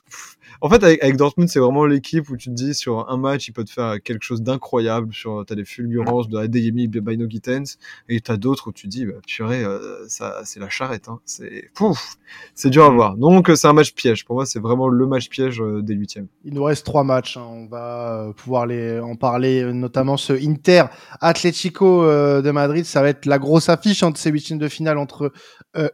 [0.61, 3.51] en fait, avec, Dortmund, c'est vraiment l'équipe où tu te dis sur un match, il
[3.51, 5.13] peut te faire quelque chose d'incroyable.
[5.13, 7.77] Sur, t'as des fulgurances de Adeyemi, Bino Gittens,
[8.09, 11.07] et t'as d'autres où tu te dis, bah, purée, euh, ça, c'est la charrette.
[11.09, 11.19] Hein.
[11.25, 12.17] C'est, pouf,
[12.53, 13.17] c'est dur à voir.
[13.17, 14.25] Donc, c'est un match piège.
[14.25, 16.27] Pour moi, c'est vraiment le match piège euh, des huitièmes.
[16.43, 17.37] Il nous reste trois matchs.
[17.37, 17.45] Hein.
[17.47, 20.85] On va euh, pouvoir les en parler, notamment ce Inter
[21.21, 22.85] Atlético de Madrid.
[22.85, 25.31] Ça va être la grosse affiche entre ces huitièmes de finale entre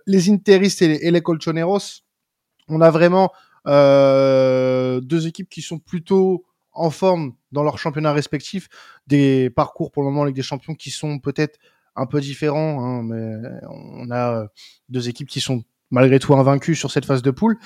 [0.05, 2.03] les Interistes et les, et les Colchoneros.
[2.67, 8.69] On a vraiment euh, deux équipes qui sont plutôt en forme dans leur championnat respectif,
[9.07, 11.59] des parcours pour le moment avec des champions qui sont peut-être
[11.95, 13.35] un peu différents, hein, mais
[13.69, 14.47] on a
[14.89, 17.57] deux équipes qui sont malgré tout invaincues sur cette phase de poule.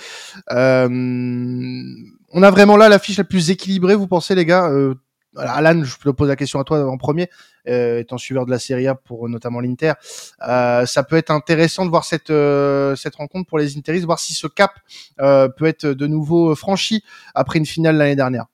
[0.52, 4.70] Euh, on a vraiment là l'affiche la plus équilibrée, vous pensez les gars?
[4.70, 4.96] Euh,
[5.38, 7.30] Alan, je te pose la question à toi en premier,
[7.68, 9.94] euh, étant suiveur de la Serie A pour notamment l'Inter.
[10.48, 14.20] Euh, ça peut être intéressant de voir cette euh, cette rencontre pour les Interistes, voir
[14.20, 14.72] si ce cap
[15.18, 18.46] peut être de nouveau franchi après une finale l'année dernière.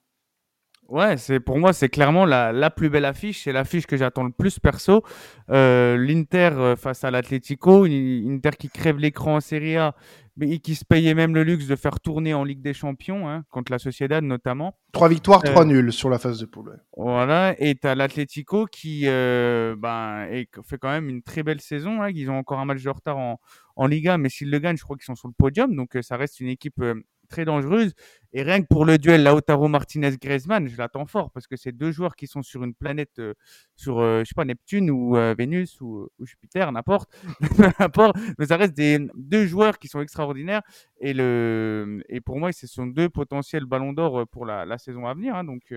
[0.92, 4.26] Ouais, c'est pour moi c'est clairement la, la plus belle affiche, c'est l'affiche que j'attends
[4.26, 5.04] le plus perso.
[5.50, 9.96] Euh, L'Inter face à l'Atlético, Inter qui crève l'écran en Serie A,
[10.36, 13.44] mais qui se payait même le luxe de faire tourner en Ligue des Champions, hein,
[13.50, 14.78] contre la Sociedad notamment.
[14.92, 16.78] Trois victoires, trois euh, nuls sur la phase de poule.
[16.98, 20.28] Voilà, et t'as l'Atlético qui euh, ben,
[20.66, 22.02] fait quand même une très belle saison.
[22.02, 23.40] Hein, ils ont encore un match de retard en,
[23.78, 26.02] en Liga, mais s'ils le gagnent, je crois qu'ils sont sur le podium, donc euh,
[26.02, 26.84] ça reste une équipe
[27.32, 27.94] très dangereuse.
[28.34, 31.92] Et rien que pour le duel Lautaro Martinez-Griezmann, je l'attends fort parce que c'est deux
[31.92, 33.34] joueurs qui sont sur une planète, euh,
[33.76, 37.10] sur, euh, je sais pas, Neptune ou euh, Vénus ou, Jupiter, n'importe,
[37.80, 38.18] n'importe.
[38.38, 40.62] Mais ça reste des deux joueurs qui sont extraordinaires.
[41.02, 45.08] Et le, et pour moi, ce sont deux potentiels ballons d'or pour la, la, saison
[45.08, 45.36] à venir.
[45.36, 45.44] Hein.
[45.44, 45.74] donc,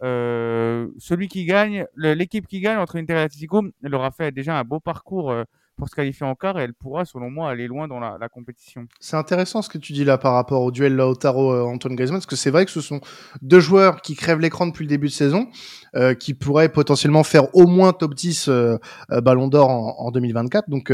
[0.00, 4.64] celui qui gagne, l'équipe qui gagne entre Inter et Atletico, elle aura fait déjà un
[4.64, 5.32] beau parcours
[5.76, 8.86] pour se qualifier en quart elle pourra, selon moi, aller loin dans la, compétition.
[9.00, 12.36] C'est intéressant ce que tu dis là par rapport au duel Lautaro-Antoine Griezmann, parce que
[12.36, 13.00] c'est vrai que ce sont
[13.42, 15.48] deux joueurs qui crèvent l'écran depuis le début de saison,
[15.94, 18.76] euh, qui pourraient potentiellement faire au moins top 10 euh,
[19.10, 20.70] euh, Ballon d'Or en, 2024.
[20.70, 20.92] Donc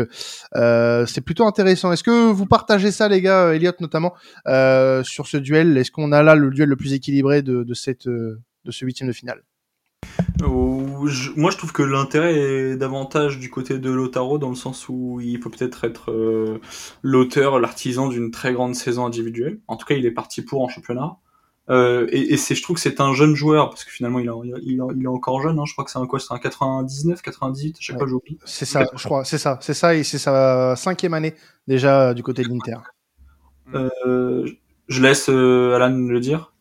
[1.06, 1.92] c'est plutôt intéressant.
[1.92, 4.14] Est-ce que vous partagez ça, les gars, Elliot notamment,
[5.04, 5.76] sur ce duel?
[5.78, 9.08] Est-ce qu'on a là le duel le plus équilibré de, de cette de ce huitième
[9.08, 9.42] de finale?
[11.36, 15.20] Moi, je trouve que l'intérêt est davantage du côté de Lotaro, dans le sens où
[15.20, 16.60] il peut peut-être être, euh,
[17.02, 19.60] l'auteur, l'artisan d'une très grande saison individuelle.
[19.68, 21.16] En tout cas, il est parti pour en championnat.
[21.68, 24.30] Euh, et, c'est, je trouve que c'est un jeune joueur, parce que finalement, il,
[24.64, 25.58] il, est encore jeune.
[25.58, 25.64] Hein.
[25.66, 28.38] je crois que c'est un quoi C'est un 99, 98 Je sais pas, j'oublie.
[28.44, 29.24] C'est ça, je crois.
[29.24, 31.34] C'est ça, c'est ça, et c'est sa cinquième année
[31.68, 32.78] déjà du côté de l'Inter.
[33.74, 34.44] Euh,
[34.88, 36.52] je laisse Alan le dire.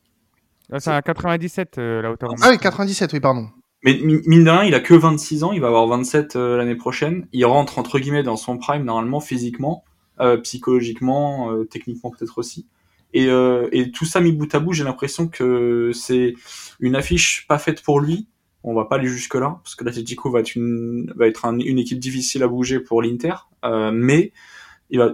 [0.77, 2.33] C'est un 97, la hauteur.
[2.41, 3.49] Ah oui, 97, oui, pardon.
[3.83, 6.75] Mais mine de rien, il a que 26 ans, il va avoir 27 euh, l'année
[6.75, 7.27] prochaine.
[7.31, 9.85] Il rentre entre guillemets dans son prime normalement physiquement,
[10.19, 12.67] euh, psychologiquement, euh, techniquement peut-être aussi.
[13.13, 13.27] Et,
[13.71, 16.35] et, tout ça mis bout à bout, j'ai l'impression que c'est
[16.79, 18.27] une affiche pas faite pour lui.
[18.61, 21.79] On va pas aller jusque là parce que l'Atletico va être une va être une
[21.79, 24.31] équipe difficile à bouger pour l'Inter, mais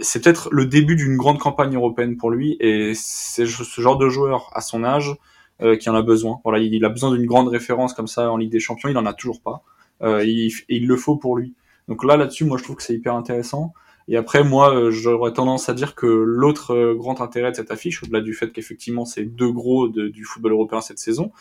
[0.01, 4.09] c'est peut-être le début d'une grande campagne européenne pour lui et c'est ce genre de
[4.09, 5.15] joueur à son âge
[5.61, 6.39] euh, qui en a besoin.
[6.43, 9.05] Voilà, il, a besoin d'une grande référence comme ça en Ligue des Champions, il en
[9.05, 9.63] a toujours pas.
[10.01, 11.53] Euh, il, et il le faut pour lui.
[11.87, 13.73] Donc là, là-dessus, moi, je trouve que c'est hyper intéressant.
[14.07, 17.71] Et après, moi, euh, j'aurais tendance à dire que l'autre euh, grand intérêt de cette
[17.71, 21.31] affiche, au-delà du fait qu'effectivement c'est deux gros de, du football européen cette saison,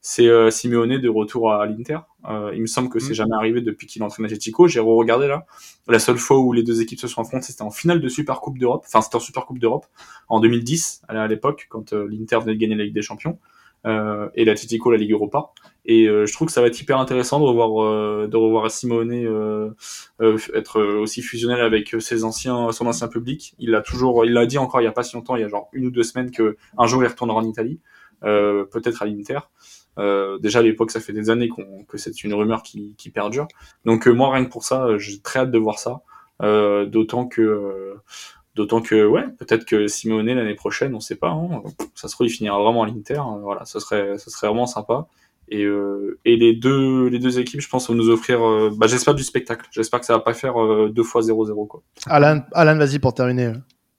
[0.00, 1.98] c'est euh, Simeone de retour à l'Inter.
[2.54, 3.14] il me semble que c'est mm.
[3.14, 4.68] jamais arrivé depuis qu'il entraîne Atletico.
[4.68, 5.46] J'ai re-regardé là.
[5.88, 8.40] La seule fois où les deux équipes se sont affrontées, c'était en finale de Super
[8.40, 8.84] Coupe d'Europe.
[8.86, 9.86] Enfin, c'était en Super Coupe d'Europe
[10.28, 13.38] en 2010 à l'époque, quand l'Inter venait de gagner la Ligue des Champions
[13.86, 15.50] euh, et l'Atletico la Ligue Europa.
[15.84, 18.70] Et euh, je trouve que ça va être hyper intéressant de revoir euh, de revoir
[18.70, 19.70] Simone euh,
[20.54, 23.54] être aussi fusionnel avec ses anciens son ancien public.
[23.58, 25.44] Il l'a toujours, il l'a dit encore il y a pas si longtemps, il y
[25.44, 27.80] a genre une ou deux semaines que un jour il retournera en Italie,
[28.20, 29.40] peut-être à l'Inter.
[29.98, 33.10] Euh, déjà à l'époque, ça fait des années qu'on, que c'est une rumeur qui, qui
[33.10, 33.46] perdure.
[33.84, 36.02] Donc moi, rien que pour ça, j'ai très hâte de voir ça.
[36.42, 37.94] Euh, d'autant que
[38.54, 41.62] D'autant que, ouais, peut-être que Simeone l'année prochaine, on sait pas, hein,
[41.94, 44.66] ça se trouve, il finira vraiment à l'Inter, hein, voilà, ça serait, ça serait vraiment
[44.66, 45.06] sympa.
[45.48, 48.86] Et, euh, et les deux, les deux équipes, je pense, vont nous offrir, euh, bah,
[48.86, 49.66] j'espère du spectacle.
[49.70, 51.82] J'espère que ça va pas faire euh, deux fois 0-0, quoi.
[52.06, 53.52] Alan, Alan vas-y pour terminer.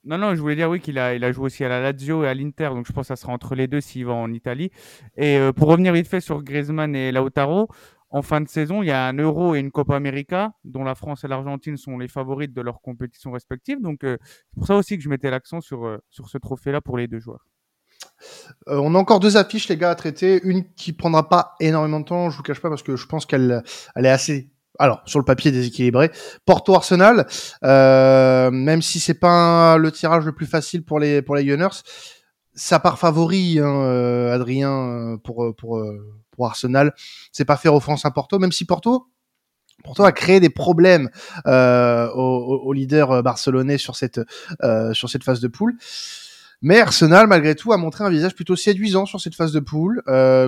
[0.06, 2.24] Non, non, je voulais dire oui qu'il a, il a joué aussi à la Lazio
[2.24, 4.34] et à l'Inter, donc je pense que ça sera entre les deux s'il va en
[4.34, 4.70] Italie.
[5.16, 7.70] Et pour revenir vite fait sur Griezmann et Lautaro,
[8.14, 10.94] en fin de saison, il y a un Euro et une Copa América, dont la
[10.94, 13.82] France et l'Argentine sont les favorites de leurs compétitions respectives.
[13.82, 16.80] Donc, euh, c'est pour ça aussi que je mettais l'accent sur, euh, sur ce trophée-là
[16.80, 17.48] pour les deux joueurs.
[18.68, 20.42] Euh, on a encore deux affiches, les gars, à traiter.
[20.44, 23.26] Une qui prendra pas énormément de temps, je vous cache pas, parce que je pense
[23.26, 23.64] qu'elle
[23.96, 26.12] elle est assez alors sur le papier déséquilibré.
[26.46, 27.26] Porto Arsenal,
[27.64, 31.82] même si c'est pas le tirage le plus facile pour les pour les Gunners,
[32.54, 35.84] ça part favori, hein, Adrien, pour pour
[36.36, 36.94] pour Arsenal.
[37.32, 39.08] C'est pas faire offense à Porto, même si Porto
[40.00, 41.10] a créé des problèmes
[41.46, 44.22] euh, au, leader euh, barcelonais sur cette
[44.64, 45.76] euh, sur cette phase de poule.
[46.62, 50.02] Mais Arsenal, malgré tout, a montré un visage plutôt séduisant sur cette phase de poule,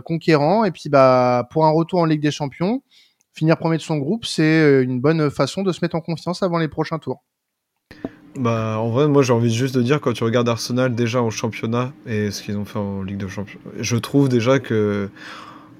[0.06, 0.64] conquérant.
[0.64, 2.84] Et puis, bah, pour un retour en Ligue des Champions,
[3.34, 6.58] finir premier de son groupe, c'est une bonne façon de se mettre en confiance avant
[6.58, 7.26] les prochains tours.
[8.40, 11.30] Bah, en vrai, moi j'ai envie juste de dire, quand tu regardes Arsenal déjà en
[11.30, 15.10] championnat et ce qu'ils ont fait en Ligue de Champions, je trouve déjà que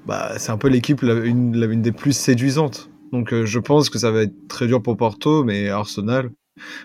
[0.06, 2.90] bah, c'est un peu l'équipe une, une, des plus séduisantes.
[3.12, 6.32] Donc euh, je pense que ça va être très dur pour Porto, mais Arsenal,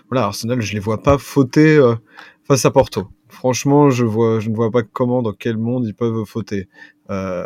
[0.09, 1.95] voilà, Arsenal, je les vois pas fauter euh,
[2.43, 3.09] face à Porto.
[3.29, 6.67] Franchement, je vois, je ne vois pas comment, dans quel monde ils peuvent fauter.
[7.09, 7.45] Euh,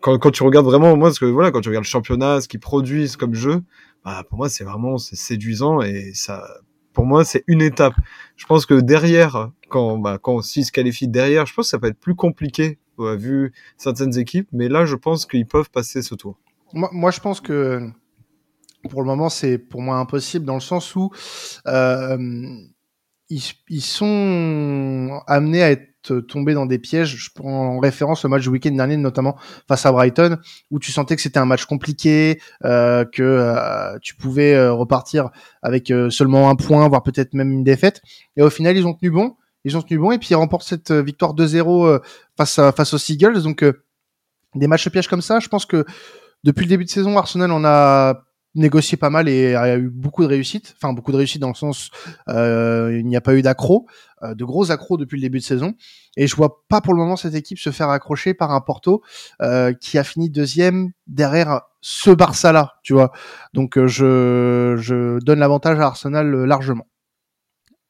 [0.00, 2.48] quand, quand, tu regardes vraiment, moi, parce que voilà, quand tu regardes le championnat, ce
[2.48, 3.62] qu'ils produisent comme jeu,
[4.04, 6.42] bah, pour moi, c'est vraiment c'est séduisant et ça,
[6.94, 7.94] pour moi, c'est une étape.
[8.36, 11.78] Je pense que derrière, quand, bah, quand s'ils se qualifient derrière, je pense que ça
[11.78, 16.02] peut être plus compliqué a vu certaines équipes, mais là, je pense qu'ils peuvent passer
[16.02, 16.38] ce tour.
[16.72, 17.90] Moi, je pense que
[18.88, 21.10] pour le moment, c'est pour moi impossible dans le sens où
[21.66, 22.16] euh,
[23.28, 27.16] ils, sont amenés à être tombés dans des pièges.
[27.16, 29.36] Je prends en référence le match du week-end dernier, notamment
[29.68, 30.38] face à Brighton,
[30.70, 35.30] où tu sentais que c'était un match compliqué, euh, que euh, tu pouvais repartir
[35.62, 38.00] avec seulement un point, voire peut-être même une défaite.
[38.36, 40.66] Et au final, ils ont tenu bon Ils ont tenu bon et puis ils remportent
[40.66, 42.00] cette victoire 2-0
[42.36, 43.42] face à, face aux Seagulls.
[43.42, 43.64] Donc
[44.54, 45.84] des matchs pièges comme ça, je pense que
[46.44, 48.22] depuis le début de saison, Arsenal en a
[48.54, 50.74] négocié pas mal et a eu beaucoup de réussite.
[50.76, 51.90] Enfin, beaucoup de réussite dans le sens,
[52.28, 53.86] euh, il n'y a pas eu d'accro,
[54.22, 55.74] euh, de gros accros depuis le début de saison.
[56.16, 59.02] Et je vois pas pour le moment cette équipe se faire accrocher par un Porto
[59.42, 63.12] euh, qui a fini deuxième derrière ce Barça-là, tu vois.
[63.54, 66.86] Donc euh, je, je donne l'avantage à Arsenal euh, largement.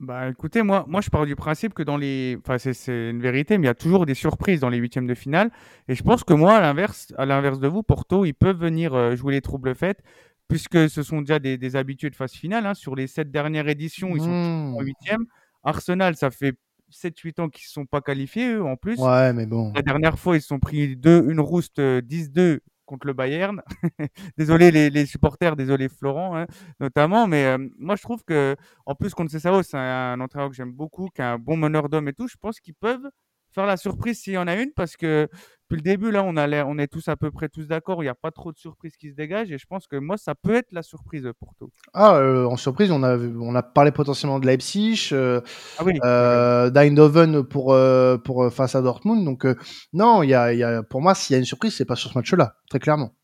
[0.00, 2.38] Bah écoutez, moi, moi je pars du principe que dans les.
[2.42, 5.14] Enfin, c'est une vérité, mais il y a toujours des surprises dans les huitièmes de
[5.14, 5.50] finale.
[5.88, 8.94] Et je pense que moi, à l'inverse, à l'inverse de vous, Porto, ils peuvent venir
[8.94, 10.02] euh, jouer les troubles faites,
[10.48, 12.64] puisque ce sont déjà des, des habitués de phase finale.
[12.64, 12.72] Hein.
[12.72, 14.74] Sur les sept dernières éditions, ils sont Mmh.
[14.76, 15.26] en huitième.
[15.64, 16.54] Arsenal, ça fait
[16.90, 18.98] 7-8 ans qu'ils ne sont pas qualifiés, eux, en plus.
[18.98, 19.70] Ouais, mais bon.
[19.74, 22.60] La dernière fois, ils se sont pris deux, une rouste euh, 10-2
[22.90, 23.62] contre le Bayern.
[24.36, 26.46] désolé les, supporters, désolé Florent hein,
[26.80, 30.50] notamment, mais euh, moi je trouve que en plus contre Cesaro, c'est un, un entraîneur
[30.50, 32.28] que j'aime beaucoup, qui un bon meneur d'hommes et tout.
[32.28, 33.08] Je pense qu'ils peuvent
[33.52, 35.28] faire la surprise s'il y en a une parce que
[35.68, 38.02] depuis le début là, on a on est tous à peu près tous d'accord.
[38.02, 40.16] Il n'y a pas trop de surprises qui se dégagent et je pense que moi
[40.16, 41.70] ça peut être la surprise pour Porto.
[41.94, 45.40] Ah, euh, en surprise, on a, on a parlé potentiellement de Leipzig, euh,
[45.78, 45.92] Ah oui.
[46.04, 49.24] euh, d'Eindhoven pour, euh, pour face à Dortmund.
[49.24, 49.46] Donc
[49.92, 51.84] non, il y a, il y a, pour moi, s'il y a une surprise, c'est
[51.84, 53.14] pas sur ce match-là, très clairement.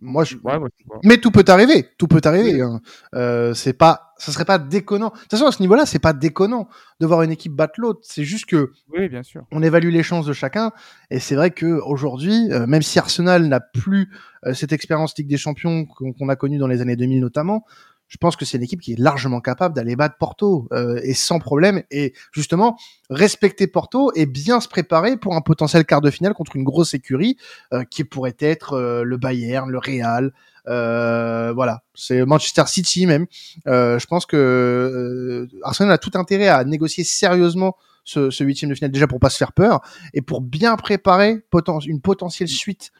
[0.00, 0.36] Moi, je...
[0.44, 0.68] Ouais, ouais.
[1.04, 2.60] Mais tout peut arriver, tout peut arriver.
[2.62, 2.80] hein.
[3.14, 5.10] Euh, c'est pas, ça serait pas déconnant.
[5.10, 6.68] De toute façon, à ce niveau-là, c'est pas déconnant
[7.00, 8.00] de voir une équipe battre l'autre.
[8.02, 9.42] C'est juste que Oui, bien sûr.
[9.52, 10.72] on évalue les chances de chacun.
[11.10, 14.10] Et c'est vrai que aujourd'hui, euh, même si Arsenal n'a plus
[14.46, 17.64] euh, cette expérience Ligue des Champions qu'on qu'on a connue dans les années 2000 notamment,
[18.10, 21.14] je pense que c'est une équipe qui est largement capable d'aller battre Porto euh, et
[21.14, 21.84] sans problème.
[21.92, 22.76] Et justement,
[23.08, 26.92] respecter Porto et bien se préparer pour un potentiel quart de finale contre une grosse
[26.92, 27.36] écurie
[27.72, 30.32] euh, qui pourrait être euh, le Bayern, le Real.
[30.66, 33.26] Euh, voilà, c'est Manchester City même.
[33.68, 38.70] Euh, je pense que euh, Arsenal a tout intérêt à négocier sérieusement ce, ce huitième
[38.70, 39.80] de finale déjà pour pas se faire peur
[40.14, 41.44] et pour bien préparer
[41.86, 42.90] une potentielle suite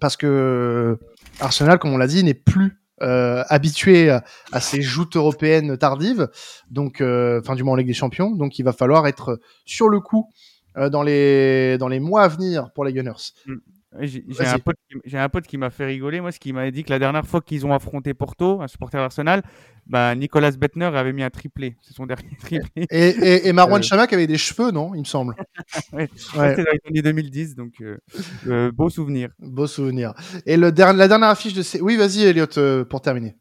[0.00, 0.98] parce que
[1.40, 6.28] Arsenal, comme on l'a dit, n'est plus euh, habitué à, à ces joutes européennes tardives,
[6.70, 9.88] donc euh, enfin du moins en Ligue des Champions, donc il va falloir être sur
[9.88, 10.30] le coup
[10.76, 13.32] euh, dans les dans les mois à venir pour les Gunners.
[13.46, 13.54] Ouais,
[14.00, 16.70] J'ai un pote, qui- j'ai un pote qui m'a fait rigoler, moi, ce qui m'a
[16.70, 19.42] dit que la dernière fois qu'ils ont affronté Porto, un supporter d'Arsenal,
[19.86, 21.76] bah, Nicolas Bettner avait mis un triplé.
[21.82, 22.60] C'est son dernier triplé.
[22.76, 23.82] Et, et, et Marwan Euh.
[23.82, 25.34] Chamak avait des cheveux, non Il me semble.
[25.92, 26.08] Ouais.
[26.36, 26.50] Ouais.
[26.50, 27.98] C'était dans les années 2010, donc euh,
[28.46, 29.28] euh, beau souvenir.
[29.38, 30.14] Beau souvenir.
[30.46, 31.80] Et le der- la dernière affiche de ces...
[31.80, 33.36] Oui, vas-y, Elliot, pour terminer.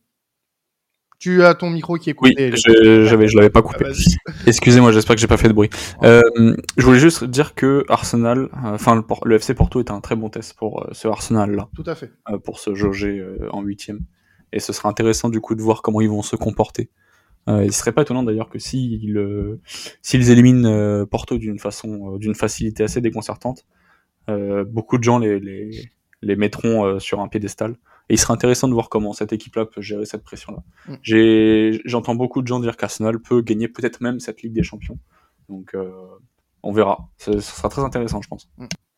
[1.22, 2.34] Tu as ton micro qui est coupé.
[2.52, 3.84] Oui, je, j'avais, je l'avais pas Ah, coupé.
[3.86, 4.16] vas-y.
[4.48, 5.70] Excusez-moi, j'espère que j'ai pas fait de bruit.
[6.02, 6.20] Euh,
[6.78, 10.30] je voulais juste dire que Arsenal, euh, enfin le, FC Porto est un très bon
[10.30, 12.12] test pour euh, ce Arsenal-là, Tout à fait.
[12.32, 14.00] euh, pour se jauger en huitième.
[14.52, 16.90] Et ce sera intéressant du coup de voir comment ils vont se comporter.
[17.48, 19.60] Euh, il serait pas étonnant d'ailleurs que s'ils
[20.02, 23.64] s'ils éliminent Porto d'une façon, d'une facilité assez déconcertante,
[24.28, 25.70] euh, beaucoup de gens les, les,
[26.24, 27.76] les mettront sur un piédestal.
[28.12, 30.60] Et il serait intéressant de voir comment cette équipe-là peut gérer cette pression-là.
[30.90, 31.78] Mm.
[31.86, 35.00] J'entends beaucoup de gens dire qu'Arsenal peut gagner peut-être même cette Ligue des Champions.
[35.48, 35.90] Donc, euh,
[36.62, 37.08] on verra.
[37.18, 38.50] Ce sera très intéressant, je pense.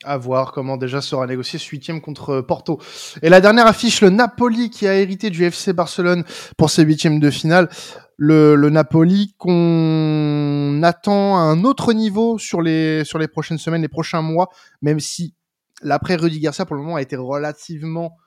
[0.04, 2.82] À voir comment déjà sera négocié ce huitième contre euh, Porto.
[3.22, 6.24] Et la dernière affiche, le Napoli qui a hérité du FC Barcelone
[6.58, 7.70] pour ses huitièmes de finale.
[8.18, 13.84] Le, le Napoli qu'on attend à un autre niveau sur les, sur les prochaines semaines,
[13.84, 14.50] les prochains mois,
[14.82, 15.36] même si
[15.84, 18.18] l'après Rudy Garcia pour le moment a été relativement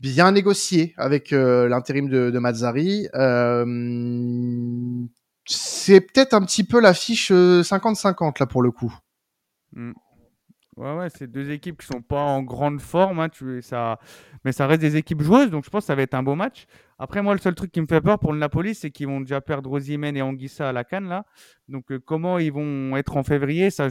[0.00, 3.08] bien négocié avec euh, l'intérim de, de Mazzari.
[3.14, 3.64] Euh,
[5.46, 8.94] c'est peut-être un petit peu l'affiche euh, 50-50 là pour le coup.
[10.76, 13.28] Ouais, ouais, c'est deux équipes qui sont pas en grande forme, hein,
[14.44, 16.34] mais ça reste des équipes joueuses, donc je pense que ça va être un beau
[16.34, 16.66] match.
[16.98, 19.20] Après, moi, le seul truc qui me fait peur pour le Napoli, c'est qu'ils vont
[19.20, 21.24] déjà perdre Osimhen et Anguissa à la canne, là.
[21.68, 23.88] Donc, euh, comment ils vont être en février, ça,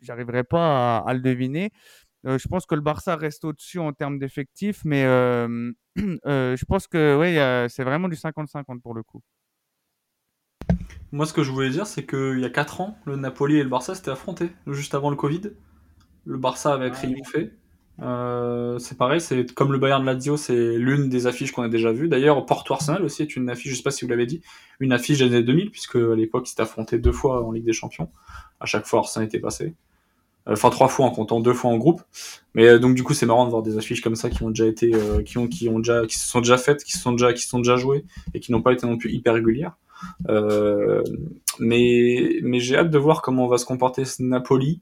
[0.00, 1.70] j'arriverai pas à le deviner.
[2.26, 5.72] Euh, je pense que le Barça reste au-dessus en termes d'effectifs, mais euh,
[6.26, 9.20] euh, je pense que ouais, c'est vraiment du 50-50 pour le coup.
[11.12, 13.62] Moi, ce que je voulais dire, c'est qu'il y a 4 ans, le Napoli et
[13.62, 15.42] le Barça s'étaient affrontés, juste avant le Covid.
[16.24, 17.52] Le Barça avait triomphé.
[18.02, 21.92] Euh, c'est pareil, c'est comme le Bayern Lazio, c'est l'une des affiches qu'on a déjà
[21.92, 22.08] vues.
[22.08, 24.40] D'ailleurs, Porto Arsenal aussi est une affiche, je sais pas si vous l'avez dit,
[24.80, 27.64] une affiche des années 2000, puisque à l'époque, ils s'étaient affrontés deux fois en Ligue
[27.64, 28.10] des Champions.
[28.58, 29.76] À chaque fois, Arsenal était passé.
[30.46, 32.02] Enfin, trois fois en comptant deux fois en groupe.
[32.54, 34.50] Mais euh, donc, du coup, c'est marrant de voir des affiches comme ça qui ont
[34.50, 36.98] déjà été, euh, qui ont, qui ont déjà, qui se sont déjà faites, qui se
[36.98, 39.34] sont déjà, qui se sont déjà jouées et qui n'ont pas été non plus hyper
[39.34, 39.76] régulières.
[40.28, 41.02] Euh,
[41.60, 44.80] mais mais j'ai hâte de voir comment va se comporter ce Napoli,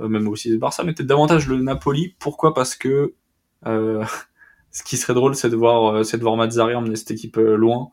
[0.00, 2.16] euh, même aussi le Barça, mais peut-être davantage le Napoli.
[2.18, 2.54] Pourquoi?
[2.54, 3.14] Parce que
[3.66, 4.04] euh,
[4.72, 7.36] ce qui serait drôle, c'est de voir, euh, c'est de voir Mazzari emmener cette équipe
[7.38, 7.90] loin.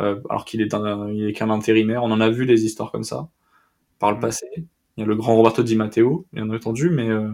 [0.00, 2.04] euh, alors qu'il est, un- il est qu'un intérimaire.
[2.04, 3.28] On en a vu des histoires comme ça
[4.00, 4.46] par le passé.
[4.96, 7.30] Il y a le grand Roberto Di Matteo, bien entendu, mais euh,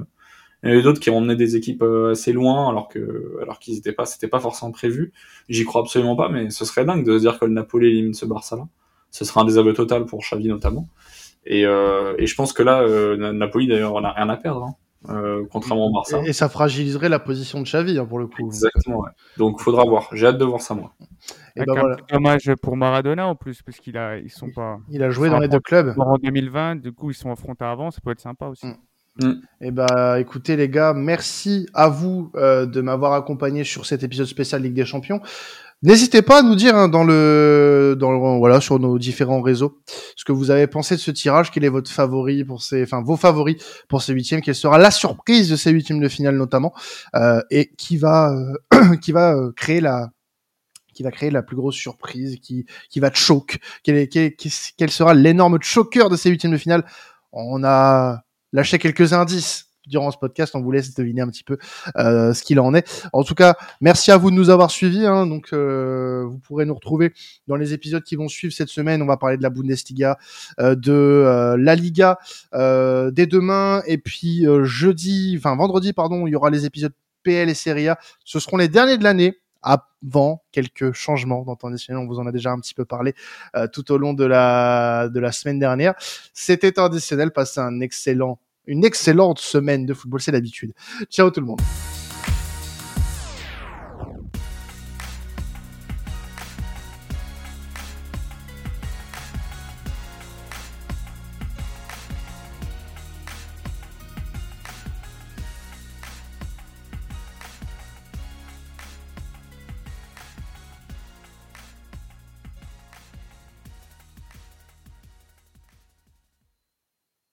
[0.63, 3.39] il y en a d'autres qui ont emmené des équipes euh, assez loin alors que
[3.43, 5.13] alors qu'ils étaient pas, c'était pas forcément prévu.
[5.49, 8.15] J'y crois absolument pas, mais ce serait dingue de se dire que le Napoli élimine
[8.15, 8.67] ce Barça-là.
[9.11, 10.89] Ce serait un désaveu total pour Xavi notamment.
[11.47, 12.87] Et, euh, et je pense que là,
[13.17, 14.75] Na- Napoli d'ailleurs n'a rien à perdre, hein,
[15.09, 16.21] euh, contrairement au Barça.
[16.25, 18.47] Et, et ça fragiliserait la position de Xavi hein, pour le coup.
[18.47, 19.11] Exactement, ouais.
[19.39, 20.09] Donc faudra voir.
[20.13, 20.93] J'ai hâte de voir ça, moi.
[21.57, 21.97] Et ben un voilà.
[22.11, 25.39] dommage pour Maradona en plus, parce qu'ils a, ils sont pas Il a joué dans
[25.39, 25.95] les deux clubs.
[25.99, 28.67] en 2020, du coup ils sont affrontés avant, ça peut être sympa aussi.
[29.17, 29.33] Mm.
[29.61, 34.27] Et bah écoutez les gars, merci à vous euh, de m'avoir accompagné sur cet épisode
[34.27, 35.21] spécial Ligue des Champions.
[35.83, 39.81] N'hésitez pas à nous dire hein, dans le dans le- voilà sur nos différents réseaux
[40.15, 43.01] ce que vous avez pensé de ce tirage, quel est votre favori pour ces enfin
[43.03, 43.57] vos favoris
[43.89, 46.75] pour ces huitièmes, quelle sera la surprise de ces huitièmes de finale notamment
[47.15, 48.31] euh, et qui va
[48.75, 50.11] euh, qui va euh, créer la
[50.95, 55.15] qui va créer la plus grosse surprise, qui qui va choke, quel, quel, quel- sera
[55.15, 56.85] l'énorme choker de ces huitièmes de finale?
[57.33, 58.23] On a
[58.53, 61.59] lâché quelques indices durant ce podcast, on vous laisse deviner un petit peu
[61.97, 63.09] euh, ce qu'il en est.
[63.13, 65.07] En tout cas, merci à vous de nous avoir suivis.
[65.07, 67.13] Hein, donc, euh, vous pourrez nous retrouver
[67.47, 69.03] dans les épisodes qui vont suivre cette semaine.
[69.03, 70.19] On va parler de la Bundesliga,
[70.61, 72.19] euh, de euh, la Liga
[72.55, 76.93] euh, dès demain, et puis euh, jeudi, enfin vendredi, pardon, il y aura les épisodes
[77.23, 77.99] PL et Serie A.
[78.25, 82.03] Ce seront les derniers de l'année avant quelques changements dans additionnel.
[82.03, 83.15] On vous en a déjà un petit peu parlé
[83.57, 85.95] euh, tout au long de la de la semaine dernière.
[86.33, 87.31] C'était additionnel.
[87.33, 88.39] Passez un excellent
[88.71, 90.73] une excellente semaine de football, c'est l'habitude.
[91.11, 91.61] Ciao tout le monde.